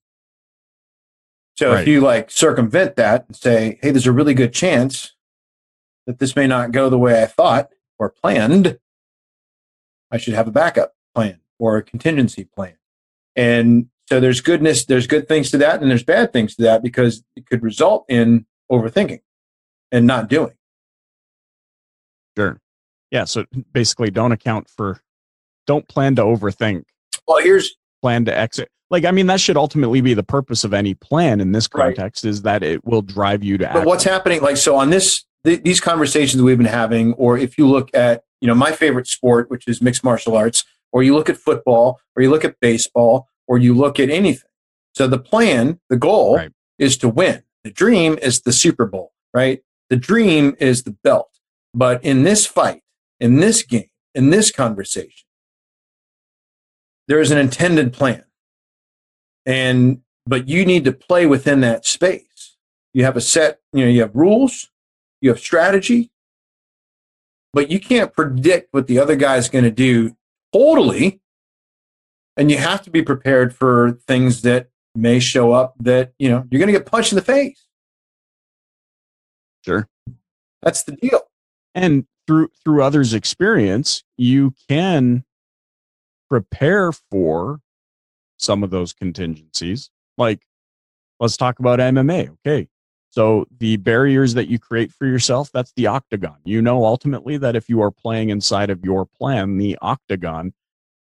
So 1.59 1.73
Right. 1.73 1.83
if 1.83 1.87
you 1.89 2.01
like 2.01 2.31
circumvent 2.31 2.97
that 2.97 3.27
and 3.27 3.37
say, 3.37 3.79
hey, 3.83 3.91
there's 3.91 4.07
a 4.07 4.13
really 4.13 4.33
good 4.33 4.55
chance 4.55 5.15
that 6.07 6.19
this 6.19 6.35
may 6.35 6.47
not 6.47 6.73
go 6.73 6.89
the 6.89 6.99
way 6.99 7.23
I 7.23 7.27
thought 7.27 7.69
or 7.99 8.09
planned, 8.09 8.79
I 10.11 10.17
should 10.17 10.33
have 10.33 10.49
a 10.49 10.51
backup 10.51 10.95
plan 11.15 11.41
or 11.59 11.77
a 11.77 11.83
contingency 11.83 12.45
plan. 12.45 12.79
And 13.37 13.91
so 14.09 14.19
there's 14.19 14.41
goodness, 14.41 14.87
there's 14.87 15.07
good 15.07 15.29
things 15.29 15.51
to 15.51 15.59
that, 15.59 15.83
and 15.83 15.91
there's 15.91 16.03
bad 16.05 16.33
things 16.33 16.57
to 16.57 16.63
that 16.63 16.83
because 16.83 17.23
it 17.37 17.45
could 17.45 17.63
result 17.63 18.07
in 18.09 18.47
overthinking 18.73 19.21
and 19.93 20.07
not 20.07 20.31
doing. 20.31 20.55
Sure. 22.39 22.59
Yeah. 23.11 23.25
So 23.25 23.45
basically, 23.73 24.11
don't 24.11 24.33
account 24.33 24.71
for, 24.71 25.03
don't 25.67 25.87
plan 25.87 26.17
to 26.17 26.23
overthink, 26.23 26.85
Well, 27.27 27.43
here's 27.43 27.77
plan 28.03 28.25
to 28.27 28.37
exit. 28.37 28.71
Like, 28.91 29.05
I 29.05 29.11
mean, 29.11 29.27
that 29.27 29.41
should 29.41 29.57
ultimately 29.57 30.01
be 30.01 30.15
the 30.15 30.23
purpose 30.23 30.65
of 30.65 30.73
any 30.73 30.95
plan 30.95 31.41
in 31.41 31.53
this 31.53 31.69
Right. 31.75 31.95
context 31.95 32.25
is 32.25 32.43
that 32.43 32.63
it 32.63 32.85
will 32.85 33.03
drive 33.03 33.45
you 33.45 33.59
to 33.59 33.65
but 33.65 33.77
act. 33.79 33.87
what's 33.87 34.05
happening 34.05 34.41
like 34.41 34.57
so 34.57 34.77
on 34.77 34.91
this 34.91 35.25
th- 35.45 35.63
these 35.63 35.81
conversations 35.81 36.43
we've 36.43 36.57
been 36.57 36.67
having 36.67 37.13
or 37.15 37.37
if 37.37 37.59
you 37.59 37.67
look 37.69 37.91
at 37.95 38.23
you 38.41 38.47
know 38.49 38.55
my 38.55 38.73
favorite 38.73 39.07
sport 39.07 39.51
which 39.51 39.69
is 39.69 39.83
mixed 39.83 40.03
martial 40.03 40.35
arts 40.37 40.65
or 40.93 41.03
you 41.03 41.15
look 41.15 41.29
at 41.29 41.37
football 41.37 42.01
or 42.17 42.23
you 42.23 42.31
look 42.31 42.45
at 42.47 42.59
baseball 42.61 43.29
or 43.47 43.59
you 43.59 43.75
look 43.75 44.01
at 44.01 44.09
anything 44.11 44.49
so 44.95 45.07
the 45.07 45.19
plan 45.19 45.79
the 45.91 45.97
goal 45.97 46.37
Right. 46.37 46.53
is 46.79 46.97
to 46.99 47.09
win 47.11 47.43
the 47.65 47.71
dream 47.71 48.19
is 48.23 48.41
the 48.41 48.53
super 48.53 48.87
bowl 48.87 49.13
right 49.35 49.61
the 49.91 49.97
dream 49.97 50.57
is 50.59 50.85
the 50.85 50.93
belt 51.05 51.29
but 51.75 52.03
in 52.03 52.23
this 52.23 52.47
fight 52.47 52.83
in 53.21 53.37
this 53.37 53.63
game 53.63 53.91
in 54.15 54.31
this 54.31 54.51
conversation 54.51 55.27
there 57.09 57.21
is 57.21 57.31
an 57.31 57.39
intended 57.39 57.93
plan. 57.93 58.25
And 59.45 60.03
but 60.27 60.49
you 60.49 60.65
need 60.65 60.85
to 60.85 60.93
play 60.93 61.27
within 61.27 61.61
that 61.61 61.87
space. 61.87 62.57
You 62.93 63.05
have 63.05 63.17
a 63.17 63.21
set 63.21 63.61
you 63.73 63.85
know 63.85 63.91
you 63.91 64.01
have 64.03 64.15
rules 64.15 64.71
you 65.21 65.31
have 65.31 65.41
strategy 65.41 66.11
but 67.53 67.71
you 67.71 67.81
can't 67.81 68.13
predict 68.13 68.73
what 68.73 68.87
the 68.87 68.99
other 68.99 69.17
guy's 69.17 69.49
going 69.49 69.65
to 69.65 69.71
do 69.71 70.17
totally. 70.53 71.21
And 72.37 72.51
you 72.51 72.59
have 72.59 72.83
to 72.83 72.91
be 72.91 73.03
prepared 73.03 73.55
for 73.55 73.99
things 74.07 74.43
that 74.43 74.69
may 74.95 75.19
show 75.19 75.53
up 75.53 75.75
that 75.81 76.13
you 76.19 76.29
know 76.29 76.47
you're 76.51 76.59
going 76.59 76.73
to 76.73 76.79
get 76.79 76.87
punched 76.87 77.13
in 77.13 77.17
the 77.17 77.23
face. 77.23 77.67
Sure. 79.65 79.89
that's 80.63 80.85
the 80.85 80.93
deal. 80.93 81.23
And 81.75 82.07
through 82.27 82.51
through 82.65 82.83
others' 82.83 83.13
experience, 83.13 84.05
you 84.17 84.55
can 84.69 85.25
prepare 86.29 86.93
for 86.93 87.61
some 88.37 88.63
of 88.63 88.71
those 88.71 88.93
contingencies. 88.93 89.91
Like, 90.17 90.41
let's 91.21 91.37
talk 91.37 91.59
about 91.59 91.79
MMA. 91.79 92.31
Okay. 92.31 92.69
So 93.11 93.47
the 93.59 93.79
barriers 93.79 94.35
that 94.35 94.49
you 94.49 94.59
create 94.59 94.93
for 94.93 95.07
yourself, 95.07 95.51
that's 95.53 95.73
the 95.77 95.87
octagon. 95.87 96.37
You 96.45 96.61
know 96.61 96.85
ultimately 96.85 97.39
that 97.39 97.57
if 97.57 97.69
you 97.69 97.81
are 97.81 97.91
playing 97.91 98.29
inside 98.29 98.71
of 98.71 98.85
your 98.85 99.07
plan, 99.07 99.57
the 99.57 99.79
octagon, 99.81 100.53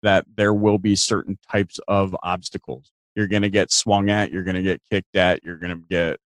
that 0.04 0.26
there 0.36 0.54
will 0.54 0.78
be 0.78 0.96
certain 0.96 1.38
types 1.52 1.80
of 1.88 2.16
obstacles. 2.24 2.92
You're 3.16 3.28
going 3.28 3.42
to 3.42 3.50
get 3.50 3.72
swung 3.72 4.10
at, 4.10 4.32
you're 4.32 4.44
going 4.44 4.56
to 4.56 4.62
get 4.62 4.82
kicked 4.90 5.16
at, 5.16 5.44
you're 5.44 5.58
going 5.58 5.76
to 5.76 5.84
get 5.90 6.20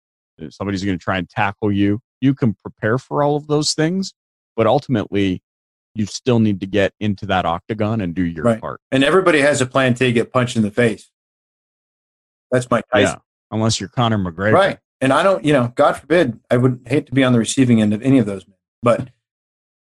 somebody's 0.51 0.85
going 0.85 0.99
to 0.99 1.03
try 1.03 1.19
and 1.19 1.29
tackle 1.29 1.71
you. 1.71 2.01
You 2.21 2.35
can 2.35 2.55
prepare 2.55 2.99
for 2.99 3.23
all 3.23 3.37
of 3.37 3.47
those 3.47 3.75
things, 3.75 4.13
but 4.57 4.67
ultimately 4.67 5.43
you 5.95 6.07
still 6.07 6.39
need 6.41 6.61
to 6.61 6.67
get 6.67 6.93
into 7.01 7.27
that 7.27 7.45
octagon 7.45 8.01
and 8.01 8.15
do 8.15 8.23
your 8.25 8.45
Right. 8.45 8.61
part. 8.61 8.81
and 8.93 9.03
everybody 9.05 9.41
has 9.41 9.61
a 9.61 9.67
plan 9.67 9.95
to 9.95 10.13
get 10.13 10.33
punched 10.33 10.57
in 10.57 10.63
the 10.63 10.71
face 10.71 11.11
that's 12.53 12.69
Mike 12.71 12.85
Tyson. 12.93 13.17
Yeah. 13.17 13.21
Unless 13.57 13.79
you're 13.81 13.89
Conor 13.89 14.19
McGregor. 14.19 14.53
Right. 14.53 14.79
And 15.01 15.13
I 15.13 15.23
don't, 15.23 15.45
you 15.45 15.53
know, 15.53 15.73
God 15.77 15.93
forbid, 15.97 16.41
I 16.51 16.57
would 16.57 16.83
hate 16.87 17.07
to 17.07 17.13
be 17.13 17.23
on 17.25 17.33
the 17.33 17.39
receiving 17.39 17.81
end 17.81 17.93
of 17.95 18.03
any 18.03 18.19
of 18.19 18.27
those 18.27 18.47
men. 18.47 18.57
But 18.83 19.09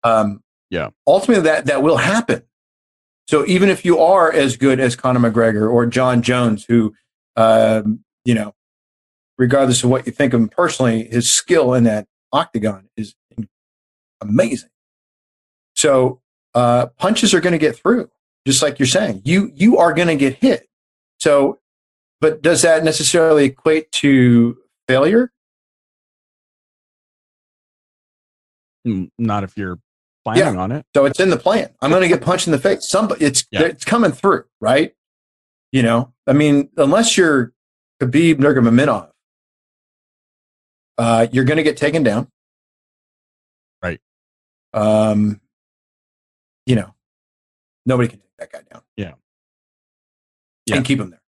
um, 0.04 0.42
Yeah. 0.70 0.90
ultimately 1.06 1.42
that 1.44 1.66
that 1.66 1.82
will 1.82 1.96
happen. 1.98 2.42
So 3.28 3.44
even 3.46 3.68
if 3.68 3.84
you 3.84 3.98
are 3.98 4.32
as 4.32 4.56
good 4.56 4.80
as 4.80 4.96
Conor 4.96 5.20
McGregor 5.20 5.70
or 5.70 5.84
Jon 5.86 6.22
Jones, 6.22 6.64
who, 6.64 6.94
um, 7.36 8.04
you 8.24 8.34
know, 8.34 8.54
regardless 9.38 9.82
of 9.84 9.90
what 9.90 10.06
you 10.06 10.12
think 10.12 10.32
of 10.32 10.40
him 10.40 10.48
personally, 10.48 11.04
his 11.08 11.30
skill 11.30 11.74
in 11.74 11.84
that 11.84 12.06
octagon 12.32 12.88
is 12.96 13.14
amazing. 14.20 14.70
So 15.80 16.20
uh, 16.54 16.86
punches 16.98 17.32
are 17.32 17.40
going 17.40 17.54
to 17.54 17.58
get 17.58 17.74
through, 17.74 18.10
just 18.46 18.62
like 18.62 18.78
you're 18.78 18.86
saying. 18.86 19.22
You 19.24 19.50
you 19.54 19.78
are 19.78 19.94
going 19.94 20.08
to 20.08 20.16
get 20.16 20.34
hit. 20.34 20.68
So, 21.20 21.58
but 22.20 22.42
does 22.42 22.60
that 22.62 22.84
necessarily 22.84 23.46
equate 23.46 23.90
to 23.92 24.58
failure? 24.86 25.32
Not 28.84 29.42
if 29.44 29.56
you're 29.56 29.78
planning 30.22 30.58
on 30.58 30.70
it. 30.70 30.84
So 30.94 31.06
it's 31.06 31.18
in 31.18 31.30
the 31.30 31.38
plan. 31.38 31.70
I'm 31.80 31.88
going 31.88 32.02
to 32.02 32.08
get 32.08 32.20
punched 32.20 32.46
in 32.46 32.50
the 32.52 32.58
face. 32.58 32.86
Somebody, 32.86 33.24
it's 33.24 33.46
Yeah. 33.50 33.62
it's 33.62 33.84
coming 33.84 34.12
through, 34.12 34.44
right? 34.60 34.92
You 35.72 35.82
know, 35.82 36.12
I 36.26 36.34
mean, 36.34 36.68
unless 36.76 37.16
you're 37.16 37.52
Khabib 38.02 38.34
Nurmagomedov, 38.36 39.10
uh, 40.98 41.26
you're 41.32 41.44
going 41.44 41.56
to 41.56 41.62
get 41.62 41.78
taken 41.78 42.02
down, 42.02 42.28
Right. 43.82 44.00
Um, 44.74 45.40
you 46.70 46.76
know, 46.76 46.94
nobody 47.84 48.08
can 48.08 48.20
take 48.20 48.36
that 48.38 48.52
guy 48.52 48.60
down. 48.72 48.82
Yeah. 48.96 49.12
Yeah. 50.66 50.76
and 50.76 50.84
keep 50.84 51.00
him 51.00 51.10
there. 51.10 51.22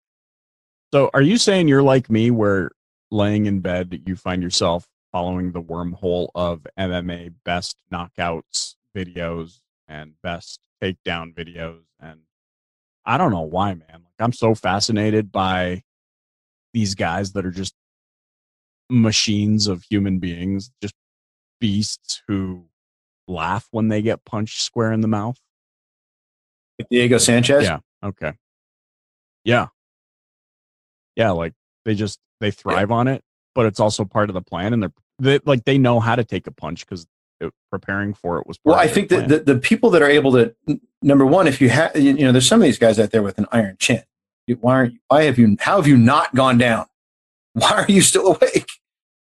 So 0.94 1.10
are 1.12 1.22
you 1.22 1.36
saying 1.36 1.66
you're 1.66 1.82
like 1.82 2.08
me 2.08 2.30
where 2.30 2.70
laying 3.10 3.46
in 3.46 3.58
bed 3.58 4.02
you 4.06 4.14
find 4.14 4.40
yourself 4.40 4.86
following 5.10 5.50
the 5.50 5.60
wormhole 5.60 6.28
of 6.36 6.64
MMA 6.78 7.34
best 7.44 7.76
knockouts 7.92 8.76
videos 8.96 9.58
and 9.88 10.12
best 10.22 10.60
takedown 10.80 11.34
videos 11.34 11.82
and 11.98 12.20
I 13.04 13.18
don't 13.18 13.32
know 13.32 13.40
why 13.40 13.74
man. 13.74 13.88
Like 13.90 14.20
I'm 14.20 14.32
so 14.32 14.54
fascinated 14.54 15.32
by 15.32 15.82
these 16.72 16.94
guys 16.94 17.32
that 17.32 17.44
are 17.44 17.50
just 17.50 17.74
machines 18.88 19.66
of 19.66 19.82
human 19.90 20.20
beings 20.20 20.70
just 20.80 20.94
beasts 21.58 22.22
who 22.28 22.66
laugh 23.28 23.68
when 23.70 23.88
they 23.88 24.02
get 24.02 24.24
punched 24.24 24.62
square 24.62 24.92
in 24.92 25.00
the 25.00 25.08
mouth? 25.08 25.38
Diego 26.90 27.18
Sanchez. 27.18 27.64
Yeah. 27.64 27.78
Okay. 28.02 28.32
Yeah. 29.44 29.68
Yeah, 31.16 31.30
like 31.30 31.52
they 31.84 31.94
just 31.94 32.18
they 32.40 32.50
thrive 32.50 32.90
on 32.90 33.08
it, 33.08 33.22
but 33.54 33.66
it's 33.66 33.80
also 33.80 34.04
part 34.04 34.30
of 34.30 34.34
the 34.34 34.42
plan, 34.42 34.72
and 34.72 34.82
they're 34.82 34.92
they, 35.18 35.40
like 35.44 35.64
they 35.64 35.78
know 35.78 36.00
how 36.00 36.16
to 36.16 36.24
take 36.24 36.46
a 36.46 36.50
punch 36.50 36.86
because 36.86 37.06
preparing 37.70 38.14
for 38.14 38.38
it 38.38 38.46
was. 38.46 38.58
well, 38.64 38.76
I 38.76 38.86
think 38.86 39.08
that 39.08 39.28
the, 39.28 39.38
the 39.40 39.58
people 39.58 39.90
that 39.90 40.02
are 40.02 40.08
able 40.08 40.32
to 40.32 40.54
number 41.02 41.26
one, 41.26 41.46
if 41.46 41.60
you 41.60 41.68
have 41.68 41.96
you 41.96 42.14
know, 42.14 42.32
there's 42.32 42.46
some 42.46 42.60
of 42.60 42.64
these 42.64 42.78
guys 42.78 42.98
out 42.98 43.10
there 43.10 43.22
with 43.22 43.38
an 43.38 43.46
iron 43.52 43.76
chin. 43.78 44.02
Why 44.60 44.74
aren't 44.74 44.94
why 45.08 45.24
have 45.24 45.38
you 45.38 45.56
how 45.60 45.76
have 45.76 45.86
you 45.86 45.96
not 45.96 46.34
gone 46.34 46.58
down? 46.58 46.86
Why 47.54 47.70
are 47.70 47.86
you 47.86 48.00
still 48.00 48.28
awake? 48.28 48.66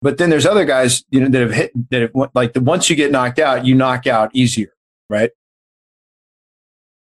But 0.04 0.18
then 0.18 0.28
there's 0.28 0.44
other 0.44 0.66
guys, 0.66 1.02
you 1.08 1.18
know, 1.18 1.30
that 1.30 1.40
have 1.40 1.52
hit 1.54 1.90
that 1.90 2.02
have 2.02 2.10
like 2.34 2.52
the 2.52 2.60
once 2.60 2.90
you 2.90 2.94
get 2.94 3.10
knocked 3.10 3.38
out, 3.38 3.64
you 3.64 3.74
knock 3.74 4.06
out 4.06 4.30
easier, 4.34 4.74
right? 5.08 5.30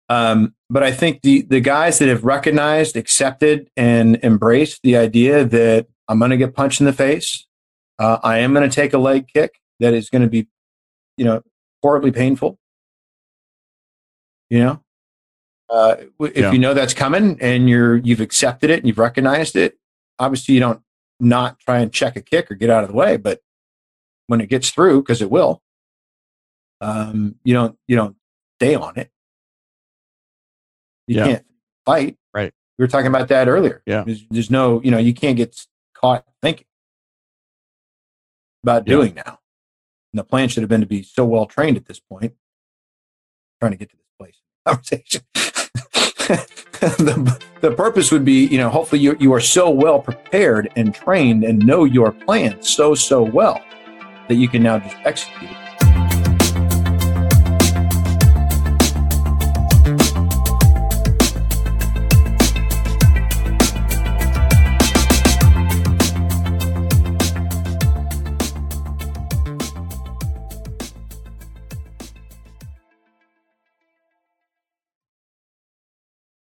Um, 0.08 0.54
but 0.70 0.82
I 0.82 0.90
think 0.90 1.20
the 1.20 1.42
the 1.42 1.60
guys 1.60 1.98
that 1.98 2.08
have 2.08 2.24
recognized, 2.24 2.96
accepted, 2.96 3.68
and 3.76 4.16
embraced 4.24 4.80
the 4.82 4.96
idea 4.96 5.44
that 5.44 5.86
I'm 6.08 6.18
going 6.18 6.30
to 6.30 6.38
get 6.38 6.54
punched 6.54 6.80
in 6.80 6.86
the 6.86 6.94
face, 6.94 7.46
uh, 7.98 8.20
I 8.22 8.38
am 8.38 8.54
going 8.54 8.66
to 8.66 8.74
take 8.74 8.94
a 8.94 8.98
leg 8.98 9.28
kick 9.28 9.60
that 9.80 9.92
is 9.92 10.08
going 10.08 10.22
to 10.22 10.28
be, 10.28 10.48
you 11.18 11.26
know, 11.26 11.42
horribly 11.82 12.10
painful. 12.10 12.58
You 14.48 14.60
know, 14.60 14.80
uh, 15.68 15.96
if 16.20 16.36
yeah. 16.38 16.52
you 16.52 16.58
know 16.58 16.72
that's 16.72 16.94
coming 16.94 17.36
and 17.42 17.68
you're 17.68 17.96
you've 17.96 18.22
accepted 18.22 18.70
it 18.70 18.78
and 18.78 18.88
you've 18.88 18.96
recognized 18.96 19.56
it, 19.56 19.76
obviously 20.18 20.54
you 20.54 20.60
don't 20.60 20.80
not 21.20 21.58
try 21.60 21.78
and 21.78 21.92
check 21.92 22.16
a 22.16 22.22
kick 22.22 22.50
or 22.50 22.54
get 22.54 22.70
out 22.70 22.84
of 22.84 22.90
the 22.90 22.96
way, 22.96 23.16
but 23.16 23.40
when 24.26 24.40
it 24.40 24.48
gets 24.48 24.70
through, 24.70 25.02
because 25.02 25.22
it 25.22 25.30
will, 25.30 25.62
um, 26.80 27.36
you 27.44 27.54
don't 27.54 27.78
you 27.86 27.96
don't 27.96 28.16
stay 28.58 28.74
on 28.74 28.96
it. 28.96 29.10
You 31.06 31.16
yeah. 31.16 31.24
can't 31.26 31.44
fight. 31.84 32.16
Right. 32.32 32.52
We 32.78 32.82
were 32.82 32.88
talking 32.88 33.08
about 33.08 33.28
that 33.28 33.48
earlier. 33.48 33.82
Yeah. 33.86 34.04
There's, 34.04 34.24
there's 34.30 34.50
no, 34.50 34.80
you 34.82 34.90
know, 34.90 34.98
you 34.98 35.14
can't 35.14 35.36
get 35.36 35.66
caught 35.94 36.24
thinking 36.42 36.66
about 38.62 38.84
doing 38.84 39.14
now. 39.14 39.38
And 40.12 40.18
the 40.18 40.24
plan 40.24 40.48
should 40.48 40.62
have 40.62 40.70
been 40.70 40.80
to 40.80 40.86
be 40.86 41.02
so 41.02 41.24
well 41.24 41.46
trained 41.46 41.76
at 41.76 41.86
this 41.86 42.00
point. 42.00 42.32
trying 43.60 43.72
to 43.72 43.78
get 43.78 43.90
to 43.90 43.96
this 43.96 44.06
place 44.18 44.40
conversation. 44.66 45.22
the, 46.98 47.44
the 47.62 47.70
purpose 47.70 48.12
would 48.12 48.24
be, 48.24 48.46
you 48.46 48.58
know, 48.58 48.68
hopefully 48.68 49.00
you, 49.00 49.16
you 49.18 49.32
are 49.32 49.40
so 49.40 49.70
well 49.70 49.98
prepared 49.98 50.70
and 50.76 50.94
trained 50.94 51.42
and 51.42 51.58
know 51.60 51.84
your 51.84 52.12
plan 52.12 52.60
so, 52.62 52.94
so 52.94 53.22
well 53.22 53.64
that 54.28 54.34
you 54.34 54.48
can 54.48 54.62
now 54.62 54.78
just 54.78 54.96
execute. 55.04 55.50
it 55.50 55.63